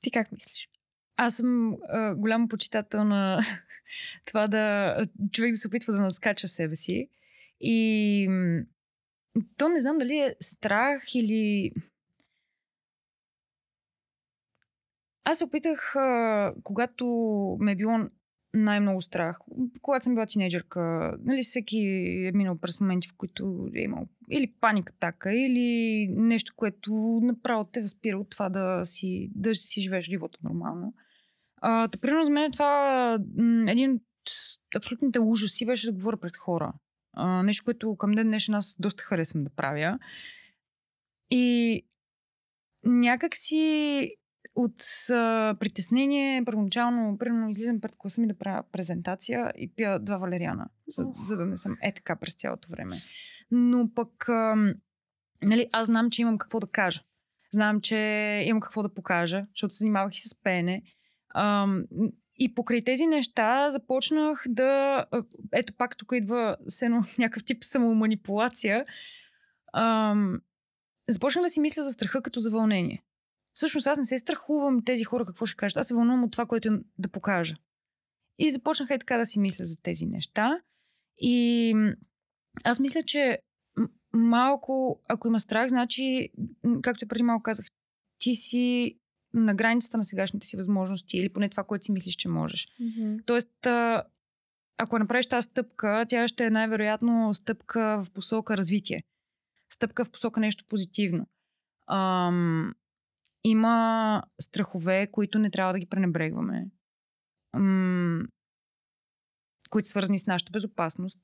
[0.01, 0.69] Ти как мислиш?
[1.17, 3.41] Аз съм а, голям почитател на
[4.25, 4.97] това да
[5.33, 7.09] човек да се опитва да надскача себе си.
[7.61, 8.29] И
[9.57, 11.73] то не знам дали е страх или...
[15.25, 17.07] Аз се опитах, а, когато
[17.61, 17.99] ме е било
[18.55, 19.39] най-много страх.
[19.83, 21.79] Когато съм била тинейджърка, нали, всеки
[22.27, 27.65] е минал през моменти, в които е имал или паника така, или нещо, което направо
[27.65, 30.95] те възпира от това да си, да си живееш живота нормално.
[31.57, 33.19] А, та, примерно за мен това
[33.69, 34.03] един от
[34.77, 36.73] абсолютните ужаси беше да говоря пред хора.
[37.13, 39.99] А, нещо, което към ден днешен аз доста харесвам да правя.
[41.31, 41.83] И
[42.85, 44.11] някак си
[44.55, 50.17] от а, притеснение, първоначално, примерно, излизам пред класа ми да правя презентация и пия два
[50.17, 52.97] валериана, за, за да не съм е така през цялото време.
[53.51, 54.75] Но пък, а,
[55.43, 57.03] нали, аз знам, че имам какво да кажа.
[57.53, 57.97] Знам, че
[58.47, 60.83] имам какво да покажа, защото се занимавах и с пеене.
[61.29, 61.67] А,
[62.37, 65.05] и покрай тези неща започнах да...
[65.53, 68.85] Ето пак тук идва сено някакъв тип самоманипулация.
[69.73, 70.15] А,
[71.09, 73.03] започнах да си мисля за страха като за вълнение.
[73.55, 75.77] Всъщност аз не се страхувам тези хора какво ще кажат.
[75.77, 77.57] Аз се вълнувам от това, което им да покажа.
[78.39, 80.61] И започнах и така да си мисля за тези неща.
[81.19, 81.75] И
[82.65, 83.39] аз мисля, че
[84.13, 86.29] малко, ако има страх, значи,
[86.83, 87.67] както и преди малко казах,
[88.19, 88.99] ти си
[89.35, 92.69] на границата на сегашните си възможности или поне това, което си мислиш, че можеш.
[92.81, 93.27] Mm-hmm.
[93.27, 93.67] Тоест,
[94.79, 99.03] ако направиш тази стъпка, тя ще е най-вероятно стъпка в посока развитие.
[99.73, 101.27] Стъпка в посока нещо позитивно.
[101.91, 102.75] Ам,
[103.45, 106.71] има страхове, които не трябва да ги пренебрегваме.
[107.57, 108.29] Ам,
[109.71, 111.19] които свързани с нашата безопасност.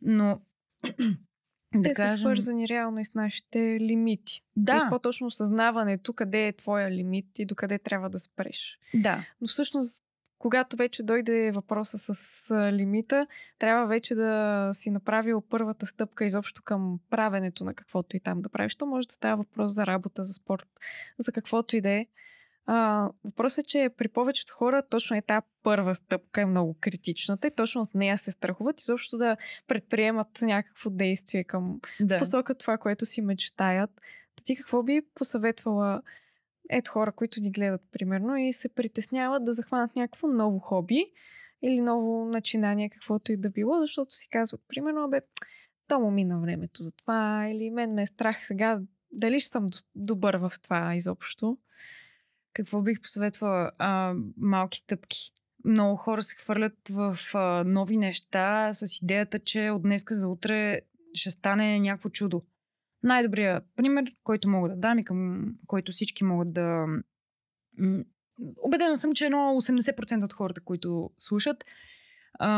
[0.00, 0.40] Но
[1.74, 2.14] да Те кажем...
[2.14, 4.42] са свързани реално и с нашите лимити.
[4.56, 4.84] Да.
[4.86, 8.78] И по-точно осъзнаването къде е твоя лимит и докъде трябва да спреш.
[8.94, 9.26] Да.
[9.40, 10.04] Но всъщност,
[10.40, 13.26] когато вече дойде въпроса с лимита,
[13.58, 18.48] трябва вече да си направил първата стъпка изобщо към правенето на каквото и там да
[18.48, 18.76] правиш.
[18.76, 20.68] То може да става въпрос за работа, за спорт,
[21.18, 22.06] за каквото и да е.
[23.24, 27.54] Въпросът е, че при повечето хора точно е тази първа стъпка е много критичната и
[27.54, 29.36] точно от нея се страхуват изобщо да
[29.66, 32.18] предприемат някакво действие към да.
[32.18, 33.90] посока това, което си мечтаят.
[34.44, 36.02] Ти какво би посъветвала
[36.70, 41.06] ето хора, които ни гледат примерно и се притесняват да захванат някакво ново хоби
[41.62, 45.20] или ново начинание, каквото и да било, защото си казват примерно, бе,
[45.88, 48.80] то му мина времето за това или мен ме е страх сега
[49.12, 51.58] дали ще съм добър в това изобщо.
[52.52, 53.70] Какво бих посъветвала?
[53.78, 55.32] А, малки стъпки.
[55.64, 60.80] Много хора се хвърлят в а, нови неща с идеята, че от днеска за утре
[61.14, 62.42] ще стане някакво чудо.
[63.02, 66.86] Най-добрият пример, който мога да дам и към който всички могат да...
[68.56, 71.64] Обедена съм, че едно 80% от хората, които слушат,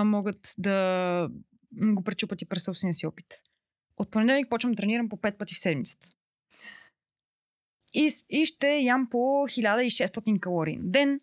[0.05, 1.29] могат да
[1.73, 3.27] го пречупат и през собствения си опит.
[3.97, 6.09] От понеделник почвам да тренирам по 5 пъти в седмицата
[7.95, 11.21] и, и ще ям по 1600 калории на ден,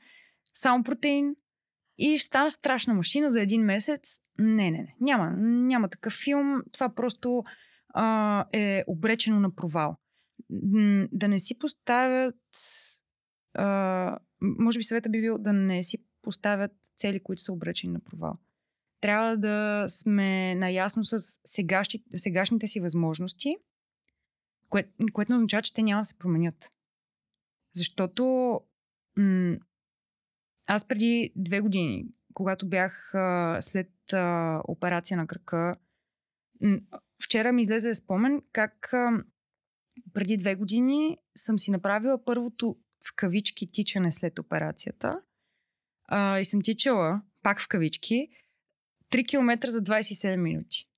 [0.53, 1.35] само протеин
[1.97, 4.19] и стана страшна машина за един месец.
[4.39, 4.95] Не, не, не.
[5.01, 6.61] Няма, няма такъв филм.
[6.71, 7.43] Това просто
[7.93, 9.95] а, е обречено на провал.
[11.11, 12.35] Да не си поставят.
[13.53, 17.99] А, може би съвета би бил да не си поставят цели, които са обречени на
[17.99, 18.37] провал.
[19.01, 23.55] Трябва да сме наясно с сегашните, сегашните си възможности–
[24.69, 24.83] Кое,
[25.13, 26.73] което не означава, че те няма да се променят.
[27.73, 28.53] Защото
[29.17, 29.57] м-
[30.67, 35.75] аз преди две години, когато бях а, след а, операция на кръка,
[37.23, 39.23] вчера ми излезе спомен как а,
[40.13, 45.21] преди две години съм си направила първото в кавички тичане след операцията.
[46.05, 48.27] А, и съм тичала, пак в кавички,
[49.11, 50.89] 3 км за 27 минути.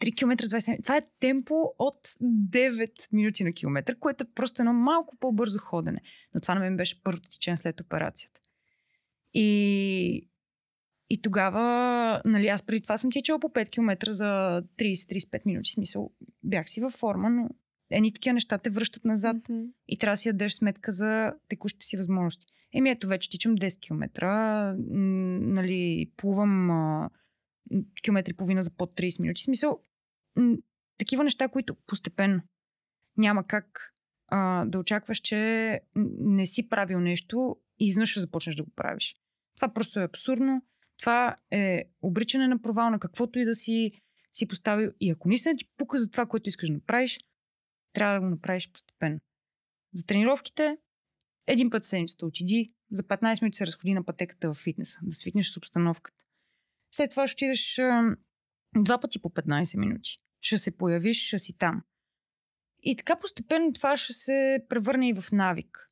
[0.00, 0.82] 3 км 20 минути.
[0.82, 6.00] Това е темпо от 9 минути на километър, което е просто едно малко по-бързо ходене.
[6.34, 8.40] Но това на мен беше първото течение след операцията.
[9.34, 10.29] И,
[11.10, 15.70] и тогава, нали, аз преди това съм тичала по 5 км за 30-35 минути.
[15.70, 16.10] Смисъл,
[16.44, 17.48] бях си във форма, но
[17.90, 19.62] едни такива неща те връщат назад Мгм.
[19.88, 22.46] и трябва да си дадеш сметка за текущите си възможности.
[22.74, 24.08] Еми ето вече тичам 10 км,
[25.54, 27.10] нали, плувам а,
[28.02, 29.42] километри и половина за под 30 минути.
[29.42, 29.80] Смисъл,
[30.36, 30.56] м,
[30.98, 32.42] такива неща, които постепенно
[33.16, 33.94] няма как
[34.28, 35.80] а, да очакваш, че
[36.18, 39.16] не си правил нещо и изнъж ще започнеш да го правиш.
[39.56, 40.62] Това просто е абсурдно.
[41.00, 43.92] Това е обричане на провал на каквото и да си,
[44.32, 44.92] си поставил.
[45.00, 47.20] И ако наистина ти пука за това, което искаш да направиш,
[47.92, 49.20] трябва да го направиш постепенно.
[49.94, 50.78] За тренировките,
[51.46, 55.50] един път седмицата отиди, за 15 минути се разходи на пътеката в фитнеса, да свикнеш
[55.50, 56.24] с обстановката.
[56.94, 58.16] След това ще отидеш а,
[58.76, 60.10] два пъти по 15 минути.
[60.40, 61.82] Ще се появиш, ще си там.
[62.82, 65.88] И така постепенно това ще се превърне и в навик.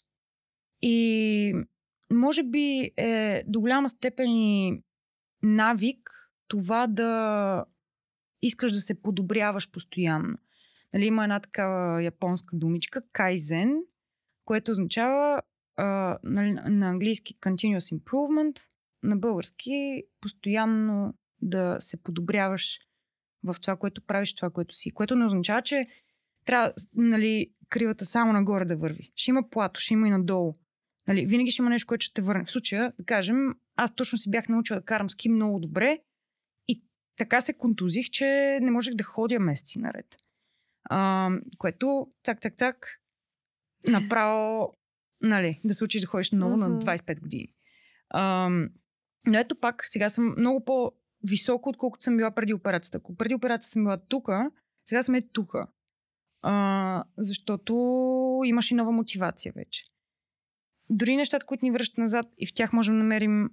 [0.83, 1.55] И
[2.13, 4.83] може би е до голяма степен и
[5.43, 7.65] навик това да
[8.43, 10.39] искаш да се подобряваш постоянно.
[10.95, 13.77] Нали, има една такава японска думичка, кайзен,
[14.45, 15.43] което означава
[15.77, 18.61] а, нали, на английски continuous improvement,
[19.03, 22.79] на български постоянно да се подобряваш
[23.45, 24.91] в това, което правиш, това, което си.
[24.91, 25.87] Което не означава, че
[26.45, 29.13] трябва нали, кривата само нагоре да върви.
[29.15, 30.55] Ще има плато, ще има и надолу.
[31.09, 32.45] Нали, винаги ще има нещо, което ще те върне.
[32.45, 33.37] В случая, да кажем,
[33.79, 35.99] аз точно си бях научила да карам ски много добре
[36.69, 36.81] и
[37.17, 40.17] така се контузих, че не можех да ходя месеци наред.
[40.85, 42.87] А, което, цак-цак-цак,
[43.89, 44.75] направо,
[45.21, 46.79] нали, да се учиш да ходиш много на Мгм.
[46.79, 47.55] 25 години.
[48.11, 48.49] А,
[49.27, 52.99] но ето пак, сега съм много по-високо, отколкото съм била преди операцията.
[52.99, 54.51] Ако преди операцията съм била тука,
[54.89, 55.67] сега съм е тука.
[56.43, 57.75] А, защото
[58.45, 59.85] имаш и нова мотивация вече.
[60.91, 63.51] Дори нещата, които ни връщат назад и в тях можем да намерим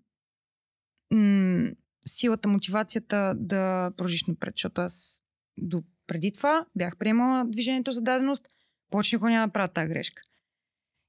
[1.11, 1.69] м-
[2.07, 4.53] силата, мотивацията да продължиш напред.
[4.57, 5.23] Защото аз
[5.57, 8.47] до преди това бях приемала движението за даденост,
[8.91, 10.21] повече никога няма да правя тази грешка.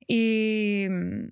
[0.09, 1.29] И м,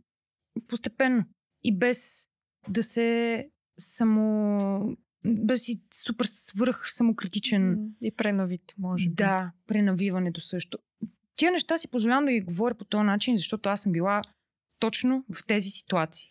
[0.69, 1.25] постепенно
[1.65, 2.29] и без
[2.69, 3.49] да се
[3.79, 4.97] само
[5.27, 7.91] без си супер свръх самокритичен.
[8.03, 9.15] И пренавит, може би.
[9.15, 10.79] Да, пренавиването също.
[11.37, 14.23] Тия неща си позволявам да ги говоря по този начин, защото аз съм била
[14.79, 16.31] точно в тези ситуации.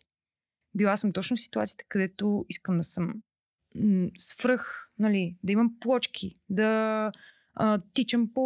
[0.75, 3.13] Била съм точно в ситуациите, където искам да съм
[3.75, 7.11] м- свръх, нали, да имам плочки, да
[7.53, 8.41] а, тичам по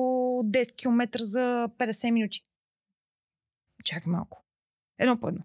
[0.46, 2.46] 10 км за 50 минути.
[3.84, 4.46] Чакай малко.
[5.00, 5.44] Едно по едно.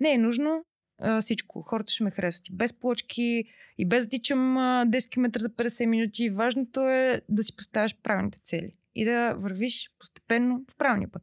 [0.00, 0.64] Не е нужно
[0.98, 1.62] а, всичко.
[1.62, 3.44] Хората ще ме харесват и без плочки,
[3.78, 6.30] и без да тичам а, 10 км за 50 минути.
[6.30, 11.22] Важното е да си поставяш правилните цели и да вървиш постепенно в правилния път.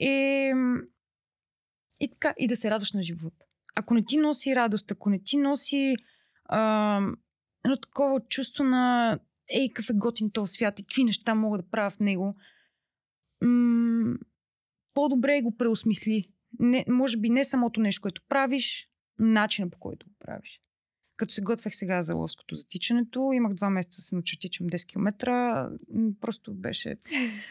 [0.00, 0.52] И,
[2.00, 3.46] и така, и да се радваш на живота.
[3.74, 5.96] Ако не ти носи радост, ако не ти носи
[6.44, 7.00] а,
[7.64, 9.18] едно такова чувство на
[9.54, 12.36] ей, какъв е готин този свят и какви неща мога да правя в него,
[13.40, 14.16] м-
[14.94, 16.28] по-добре го преосмисли.
[16.58, 20.60] Не, може би не самото нещо, което правиш, начина по който го правиш.
[21.16, 25.12] Като се готвех сега за ловското затичането, имах два месеца се науча тичам 10 км.
[26.20, 26.96] Просто беше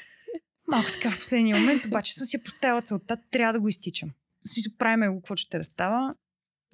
[0.67, 4.11] малко така в последния момент, обаче съм си поставила целта, трябва да го изтичам.
[4.45, 6.15] В смисъл, правиме го, какво ще да става.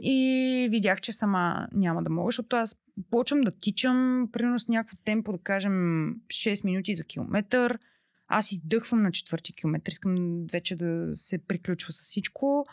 [0.01, 2.75] И видях, че сама няма да мога, защото аз
[3.11, 5.73] почвам да тичам, примерно с някакво темпо, да кажем
[6.27, 7.79] 6 минути за километър.
[8.27, 12.65] Аз издъхвам на четвърти километър, искам вече да се приключва с всичко.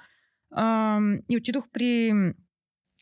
[0.50, 2.12] А, и отидох при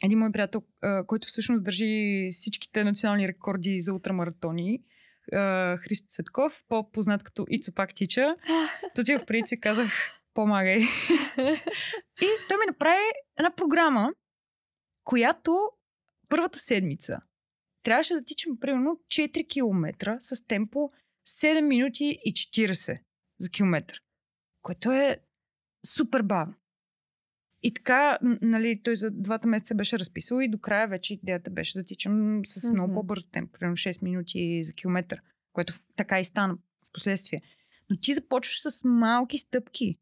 [0.04, 0.62] един мой приятел,
[1.06, 4.82] който всъщност държи всичките национални рекорди за ултрамаратони.
[5.32, 8.36] а, Христо Цветков, по-познат като Ицо пак тича.
[9.00, 9.92] Отидох при Ицо и казах,
[10.34, 10.78] помагай.
[12.22, 13.04] и той ми направи
[13.38, 14.12] една програма,
[15.04, 15.70] която
[16.28, 17.20] първата седмица
[17.82, 20.90] трябваше да тичам примерно 4 км с темпо
[21.26, 23.00] 7 минути и 40
[23.40, 24.00] за километър.
[24.62, 25.18] Което е
[25.86, 26.54] супер бавно.
[27.62, 31.78] И така, нали, той за двата месеца беше разписал и до края вече идеята беше
[31.78, 32.94] да тичам с много Мгм.
[32.94, 35.20] по-бързо темпо, примерно 6 минути за километър,
[35.52, 37.42] което така и стана в последствие.
[37.90, 39.98] Но ти започваш с малки стъпки.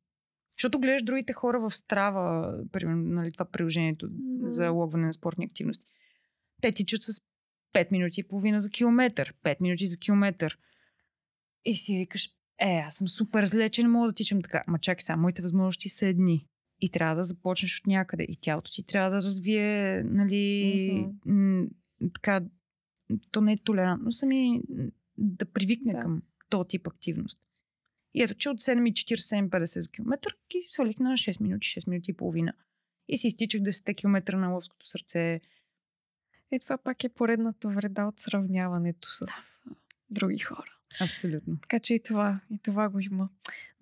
[0.58, 4.46] Защото гледаш другите хора в Страва, примерно, нали, това приложението Мгм.
[4.46, 5.86] за логване на спортни активности.
[6.60, 7.20] Те тичат с
[7.72, 10.58] 5 минути и половина за километър, 5 минути за километър.
[11.64, 14.62] И си викаш, е, аз съм супер зле, че не мога да тичам така.
[14.68, 16.46] Ма чакай сега, моите възможности са едни.
[16.80, 18.22] И трябва да започнеш от някъде.
[18.28, 21.66] И тялото ти трябва да развие, нали, м-
[22.14, 22.40] така,
[23.30, 24.60] то не е толерантно, сами
[25.18, 26.00] да привикне Да.
[26.00, 27.40] към този тип активност.
[28.14, 32.14] И ето, че от 7,47-50 за километър ги свалих на 6 минути, 6 минути и
[32.14, 32.52] половина.
[33.08, 35.40] И си изтичах 10 км на лъвското сърце.
[36.52, 39.26] И това пак е поредната вреда от сравняването с а,
[40.10, 40.78] други хора.
[41.00, 41.56] Абсолютно.
[41.62, 43.28] Така че и това, и това го има.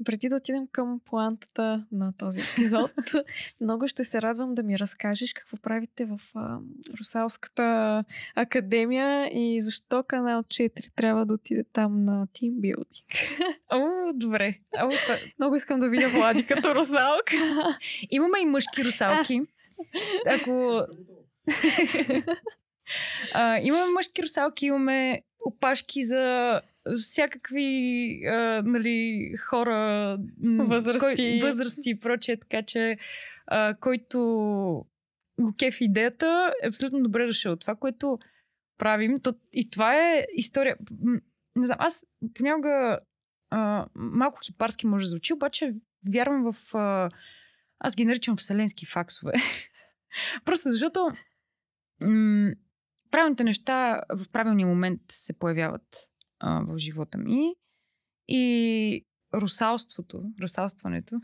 [0.04, 2.90] Преди да отидем към плантата на този епизод,
[3.60, 6.58] много ще се радвам да ми разкажеш какво правите в а,
[7.00, 8.04] Русалската
[8.34, 13.10] академия и защо канал 4 трябва да отиде там на тимбилдинг.
[13.72, 14.58] О, добре.
[14.78, 14.90] О.
[15.38, 17.36] Много искам да видя Влади като русалка.
[18.10, 19.40] Имаме и мъжки русалки.
[20.26, 20.86] Ако...
[23.34, 26.60] а, имаме мъжки русалки, имаме опашки за
[26.96, 30.18] всякакви а, нали, хора,
[30.58, 31.40] Възрасти.
[31.40, 32.98] Кой, възрасти и прочее, така че
[33.46, 34.18] а, който
[35.40, 37.56] го кефи идеята, е абсолютно добре дошъл.
[37.56, 38.18] Това, което
[38.78, 40.76] правим, то, и това е история.
[41.56, 42.98] Не знам, аз понякога
[43.50, 45.74] а, малко хипарски може да звучи, обаче
[46.12, 46.74] вярвам в...
[46.74, 47.10] А,
[47.78, 49.32] аз ги наричам вселенски факсове.
[50.44, 51.10] Просто защото
[52.00, 52.50] м-
[53.10, 56.10] правилните неща в правилния момент се появяват
[56.42, 57.54] в живота ми.
[58.28, 61.16] И русалството, русалстването,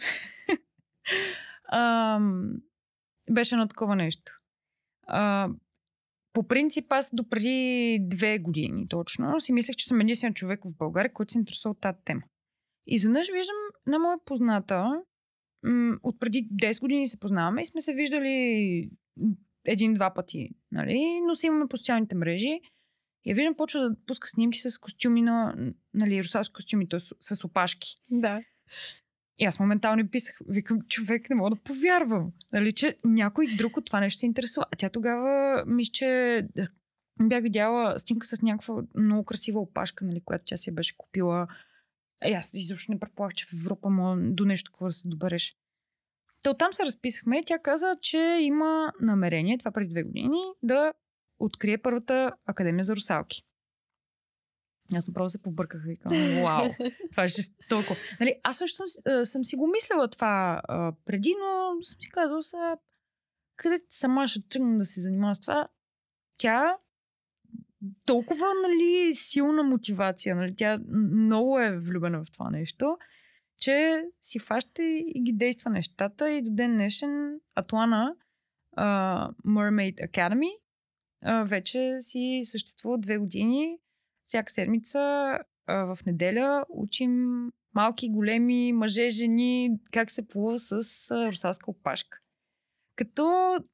[3.30, 4.32] беше едно такова нещо.
[6.32, 11.12] По принцип, аз допреди две години точно си мислех, че съм единствен човек в България,
[11.12, 12.22] който се интересува от тази тема.
[12.86, 13.56] И заднъж виждам
[13.86, 15.02] на моя позната,
[16.02, 18.90] от преди 10 години се познаваме и сме се виждали
[19.64, 21.20] един-два пъти, нали?
[21.26, 22.60] но си имаме по социалните мрежи.
[23.26, 25.54] Я виждам, почва да пуска снимки с костюми на,
[25.94, 27.00] нали, русалски костюми, т.е.
[27.20, 27.96] с опашки.
[28.10, 28.40] да.
[29.38, 33.76] И аз моментално им писах, викам, човек, не мога да повярвам, нали, че някой друг
[33.76, 34.66] от това нещо се интересува.
[34.72, 36.42] А тя тогава, мисля, че
[37.22, 41.46] бях видяла снимка с някаква много красива опашка, нали, която тя си беше купила.
[42.26, 45.56] И аз изобщо не предполагах, че в Европа може до нещо такова да се добереш.
[46.42, 50.92] Та оттам се разписахме и тя каза, че има намерение, това преди две години, да
[51.38, 53.42] открие първата академия за русалки.
[54.94, 56.70] Аз направо се побърках и казвам, вау,
[57.10, 57.26] това е
[57.68, 57.96] толкова.
[58.20, 62.42] Нали, аз също съм, съм си го мислила това а, преди, но съм си казала
[62.42, 62.76] сега,
[63.56, 65.68] къде сама ще тръгна да се занимавам с това.
[66.38, 66.76] Тя
[68.06, 70.78] толкова нали, силна мотивация, нали, тя
[71.12, 72.98] много е влюбена в това нещо,
[73.58, 78.14] че си фаща и, и ги действа нещата и до ден днешен Атлана
[78.78, 80.50] uh, Mermaid Academy
[81.44, 83.78] вече си съществува две години.
[84.24, 84.98] Всяка седмица
[85.68, 87.26] в неделя учим
[87.76, 92.18] малки, големи мъже, жени, как се плува с uh, русалска опашка.
[92.96, 93.24] Като,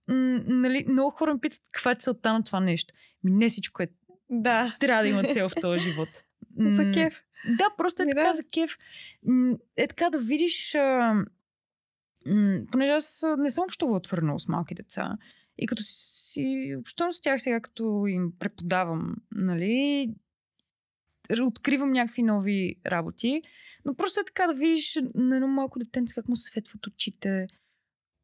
[0.09, 2.95] м- нали, много хора ме питат каква е целта на това нещо.
[3.24, 3.88] Ми не всичко е.
[4.30, 4.76] Да.
[4.80, 6.09] Трябва да има цел в този живот.
[6.59, 7.22] За кеф.
[7.59, 8.32] да, просто е така да.
[8.32, 8.76] за кеф.
[9.76, 10.74] Е така да видиш...
[10.74, 11.14] А,
[12.26, 15.18] м, понеже аз а, не съм общувала твърно с малки деца.
[15.59, 20.11] И като си, общувам с тях сега, като им преподавам, нали,
[21.41, 23.43] откривам някакви нови работи.
[23.85, 27.47] Но просто е така да видиш на едно малко детенце как му светват очите,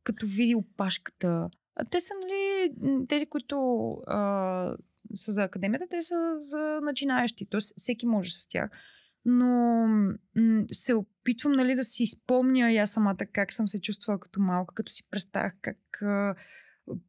[0.05, 1.51] като види опашката.
[1.76, 2.70] А те са, нали,
[3.09, 3.57] тези, които
[4.07, 4.76] а,
[5.14, 7.47] са за академията, те са за начинаещи.
[7.51, 8.70] Тоест всеки може с тях.
[9.24, 9.47] Но
[10.37, 14.41] м- се опитвам, нали, да си спомня и аз самата как съм се чувствала като
[14.41, 16.35] малка, като си представях как а,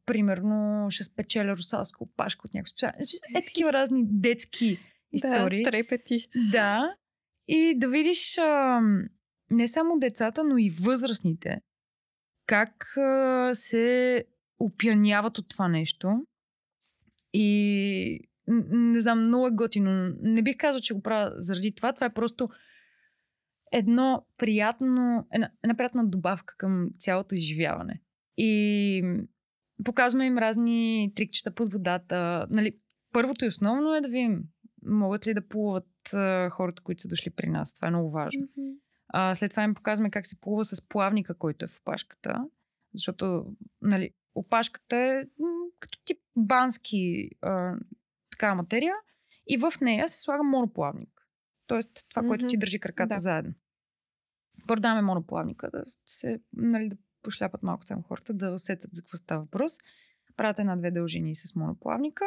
[0.06, 2.96] примерно ще спечеля русалска опашка от някакво специално.
[3.34, 4.78] Е, такива разни детски
[5.12, 5.62] истории.
[5.62, 6.24] Да, трепети.
[6.52, 6.94] Да.
[7.48, 8.80] И да видиш а,
[9.50, 11.60] не само децата, но и възрастните
[12.46, 14.24] как а, се
[14.58, 16.26] опяняват от това нещо.
[17.32, 18.20] И
[18.70, 20.14] не знам, много е готино.
[20.22, 21.92] Не бих казал, че го правя заради това.
[21.92, 22.48] Това е просто
[23.72, 28.00] едно приятно, една, една приятна добавка към цялото изживяване.
[28.36, 29.02] И
[29.84, 32.46] показваме им разни трикчета под водата.
[32.50, 32.78] Нали,
[33.12, 34.42] първото и основно е да видим
[34.86, 37.72] могат ли да плуват а, хората, които са дошли при нас.
[37.72, 38.48] Това е много важно.
[39.08, 42.44] А, след това им показваме как се плува с плавника, който е в опашката.
[42.94, 43.46] Защото,
[43.82, 45.48] нали, опашката е м,
[45.80, 47.76] като тип бански а,
[48.30, 48.94] такава материя
[49.46, 51.10] и в нея се слага моноплавник.
[51.66, 53.18] Тоест това, което ти държи краката Да.
[53.18, 53.52] заедно.
[54.66, 59.42] Продаваме моноплавника, да се, нали, да пошляпат малко там хората, да усетят за какво става
[59.42, 59.72] въпрос.
[60.36, 62.24] Правят една-две дължини с моноплавника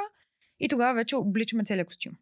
[0.59, 2.13] и тогава вече обличаме целият костюм.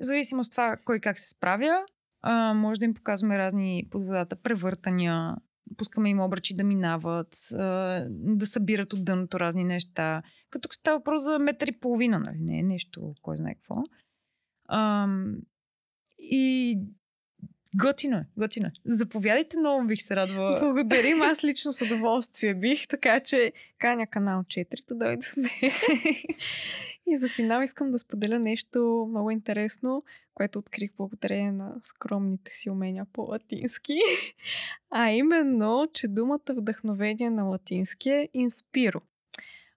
[0.00, 1.84] В зависимост от това кой как се справя,
[2.22, 5.36] а, може да им показваме разни под водата превъртания,
[5.76, 7.36] пускаме им обръчи да минават,
[8.10, 10.22] да събират от дъното разни неща.
[10.50, 12.38] Като става въпрос за метър и половина, нали?
[12.40, 13.82] Не е нещо, кой знае какво.
[16.18, 16.78] И
[17.74, 18.72] готино е, готино е.
[18.84, 20.60] Заповядайте, много бих се радвала.
[20.60, 25.50] Благодарим, аз лично с удоволствие бих, така че каня канал 4 да дойде сме.
[27.06, 30.04] И за финал искам да споделя нещо много интересно,
[30.34, 33.98] което открих благодарение на скромните си умения по латински.
[34.90, 39.00] А именно, че думата вдъхновение на латински е инспиро.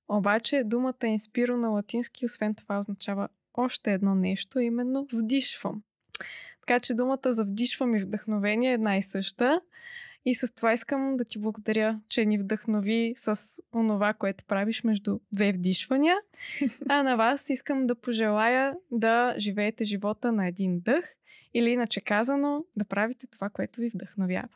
[0.08, 5.84] Обаче думата инспиро на латински, освен това, означава още едно нещо, именно вдишвам.
[6.68, 9.62] Така че думата за вдишвам и вдъхновение е една и съща.
[10.26, 13.40] И с това искам да ти благодаря, че ни вдъхнови с
[13.74, 16.16] онова, което правиш между две вдишвания.
[16.90, 21.06] А на вас искам да пожелая да живеете живота на един дъх
[21.54, 24.50] или иначе казано да правите това, което ви вдъхновява.